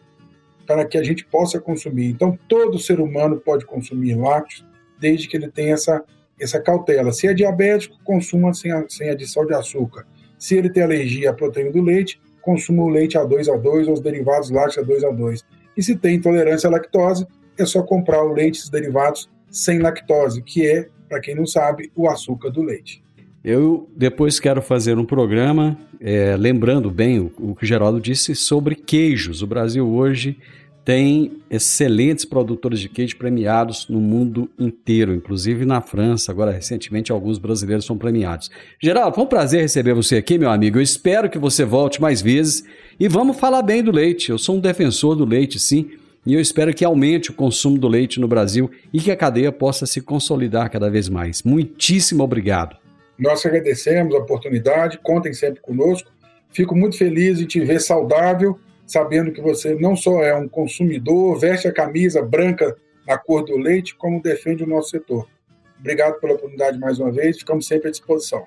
para 0.66 0.86
que 0.86 0.97
a 0.97 1.03
gente 1.03 1.26
possa 1.26 1.60
consumir. 1.60 2.10
Então, 2.10 2.38
todo 2.47 2.78
ser 2.78 2.99
humano 2.99 3.38
pode 3.38 3.66
consumir 3.66 4.14
lácteos 4.16 4.64
desde 4.99 5.28
que 5.28 5.36
ele 5.36 5.49
tenha 5.49 5.74
essa, 5.74 6.03
essa 6.39 6.62
cautela. 6.62 7.12
Se 7.12 7.28
é 7.28 7.34
diabético, 7.34 7.97
consuma 8.03 8.53
sem, 8.53 8.72
sem 8.88 9.10
adição 9.10 9.45
de 9.45 9.53
açúcar. 9.53 10.05
Se 10.38 10.55
ele 10.55 10.70
tem 10.70 10.84
alergia 10.84 11.32
à 11.32 11.34
proteína 11.34 11.72
do 11.72 11.82
leite, 11.82 12.22
consuma 12.41 12.84
o 12.84 12.89
leite 12.89 13.18
A2A2 13.18 13.88
ou 13.88 13.93
os 13.93 13.99
derivados 13.99 14.51
lácteos 14.51 14.88
A2A2. 14.88 15.43
E 15.76 15.82
se 15.82 15.95
tem 15.95 16.16
intolerância 16.16 16.68
à 16.68 16.72
lactose, 16.72 17.26
é 17.57 17.66
só 17.66 17.82
comprar 17.82 18.24
o 18.24 18.32
leite 18.32 18.60
e 18.60 18.64
os 18.64 18.70
derivados 18.70 19.30
sem 19.49 19.80
lactose, 19.80 20.41
que 20.43 20.68
é, 20.68 20.88
para 21.07 21.20
quem 21.20 21.36
não 21.36 21.47
sabe, 21.47 21.91
o 21.95 22.07
açúcar 22.07 22.49
do 22.49 22.62
leite. 22.62 23.03
Eu 23.50 23.89
depois 23.97 24.39
quero 24.39 24.62
fazer 24.62 25.00
um 25.00 25.04
programa, 25.04 25.76
é, 26.00 26.38
lembrando 26.38 26.91
bem 26.91 27.20
o, 27.20 27.32
o 27.39 27.56
que 27.56 27.64
o 27.64 27.68
Geraldo 27.68 28.00
disse 28.00 28.36
sobre 28.36 28.76
queijos. 28.76 29.41
O 29.41 29.47
Brasil 29.47 29.89
hoje 29.89 30.38
tem 30.86 31.32
excelentes 31.50 32.26
produtores 32.26 32.80
de 32.80 32.88
queijo 32.88 33.18
premiados 33.18 33.88
no 33.89 34.00
mundo 34.00 34.47
inteiro, 34.60 35.16
inclusive 35.16 35.66
na 35.66 35.82
França. 35.82 36.32
Agora, 36.32 36.52
recentemente, 36.52 37.12
alguns 37.12 37.39
brasileiros 37.39 37.86
são 37.86 37.97
premiados. 37.97 38.52
Geraldo, 38.80 39.16
foi 39.16 39.24
um 39.24 39.28
prazer 39.28 39.62
receber 39.62 39.95
você 39.95 40.18
aqui, 40.18 40.38
meu 40.38 40.52
amigo. 40.52 40.78
Eu 40.78 40.84
espero 40.84 41.28
que 41.28 41.39
você 41.39 41.66
volte 41.66 42.00
mais 42.00 42.22
vezes 42.22 42.64
e 43.00 43.08
vamos 43.08 43.39
falar 43.39 43.64
bem 43.64 43.82
do 43.82 43.91
leite. 43.91 44.30
Eu 44.30 44.38
sou 44.38 44.58
um 44.58 44.60
defensor 44.60 45.16
do 45.16 45.26
leite, 45.26 45.60
sim. 45.60 45.89
E 46.24 46.36
eu 46.36 46.39
espero 46.39 46.72
que 46.72 46.86
aumente 46.86 47.32
o 47.32 47.34
consumo 47.34 47.80
do 47.80 47.88
leite 47.88 48.20
no 48.20 48.28
Brasil 48.28 48.70
e 48.93 49.00
que 49.00 49.10
a 49.10 49.18
cadeia 49.18 49.52
possa 49.52 49.88
se 49.88 50.02
consolidar 50.02 50.70
cada 50.70 50.88
vez 50.88 51.10
mais. 51.10 51.41
Muitíssimo 51.41 52.24
obrigado. 52.24 52.78
Nós 53.20 53.45
agradecemos 53.45 54.15
a 54.15 54.20
oportunidade, 54.20 54.97
contem 54.99 55.34
sempre 55.34 55.59
conosco. 55.59 56.09
Fico 56.51 56.74
muito 56.76 56.97
feliz 56.97 57.41
em 57.41 57.45
te 57.45 57.59
ver 57.59 57.82
saudável, 57.82 58.57
sabendo 58.88 59.32
que 59.32 59.41
você 59.41 59.76
não 59.76 59.95
só 59.95 60.24
é 60.24 60.34
um 60.34 60.47
consumidor, 60.47 61.38
veste 61.38 61.67
a 61.67 61.74
camisa 61.74 62.22
branca 62.24 62.76
a 63.05 63.17
cor 63.17 63.43
do 63.43 63.57
leite, 63.57 63.95
como 63.95 64.22
defende 64.22 64.63
o 64.63 64.67
nosso 64.67 64.91
setor. 64.91 65.28
Obrigado 65.80 66.20
pela 66.20 66.34
oportunidade 66.34 66.80
mais 66.80 66.99
uma 66.99 67.11
vez, 67.11 67.39
ficamos 67.39 67.67
sempre 67.67 67.89
à 67.89 67.91
disposição. 67.91 68.45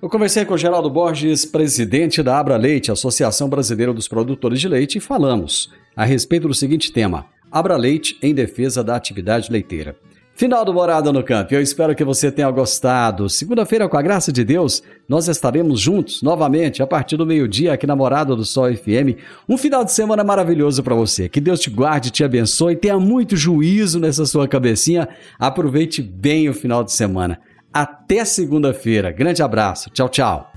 Eu 0.00 0.10
conversei 0.10 0.44
com 0.44 0.54
o 0.54 0.58
Geraldo 0.58 0.90
Borges, 0.90 1.46
presidente 1.46 2.22
da 2.22 2.38
Abra 2.38 2.56
Leite, 2.56 2.92
Associação 2.92 3.48
Brasileira 3.48 3.94
dos 3.94 4.06
Produtores 4.06 4.60
de 4.60 4.68
Leite, 4.68 4.98
e 4.98 5.00
falamos 5.00 5.72
a 5.96 6.04
respeito 6.04 6.46
do 6.46 6.54
seguinte 6.54 6.92
tema: 6.92 7.26
Abra 7.50 7.76
Leite 7.76 8.18
em 8.22 8.34
defesa 8.34 8.84
da 8.84 8.94
atividade 8.94 9.50
leiteira. 9.50 9.96
Final 10.36 10.66
do 10.66 10.74
Morada 10.74 11.10
no 11.10 11.24
Campo. 11.24 11.54
Eu 11.54 11.62
espero 11.62 11.94
que 11.94 12.04
você 12.04 12.30
tenha 12.30 12.50
gostado. 12.50 13.26
Segunda-feira, 13.26 13.88
com 13.88 13.96
a 13.96 14.02
graça 14.02 14.30
de 14.30 14.44
Deus, 14.44 14.82
nós 15.08 15.28
estaremos 15.28 15.80
juntos 15.80 16.20
novamente 16.20 16.82
a 16.82 16.86
partir 16.86 17.16
do 17.16 17.24
meio-dia 17.24 17.72
aqui 17.72 17.86
na 17.86 17.96
Morada 17.96 18.36
do 18.36 18.44
Sol 18.44 18.70
FM. 18.70 19.16
Um 19.48 19.56
final 19.56 19.82
de 19.82 19.92
semana 19.92 20.22
maravilhoso 20.22 20.82
para 20.82 20.94
você. 20.94 21.26
Que 21.26 21.40
Deus 21.40 21.58
te 21.58 21.70
guarde, 21.70 22.10
te 22.10 22.22
abençoe, 22.22 22.76
tenha 22.76 22.98
muito 22.98 23.34
juízo 23.34 23.98
nessa 23.98 24.26
sua 24.26 24.46
cabecinha. 24.46 25.08
Aproveite 25.38 26.02
bem 26.02 26.50
o 26.50 26.54
final 26.54 26.84
de 26.84 26.92
semana. 26.92 27.40
Até 27.72 28.22
segunda-feira. 28.26 29.10
Grande 29.12 29.42
abraço. 29.42 29.88
Tchau, 29.88 30.08
tchau. 30.10 30.52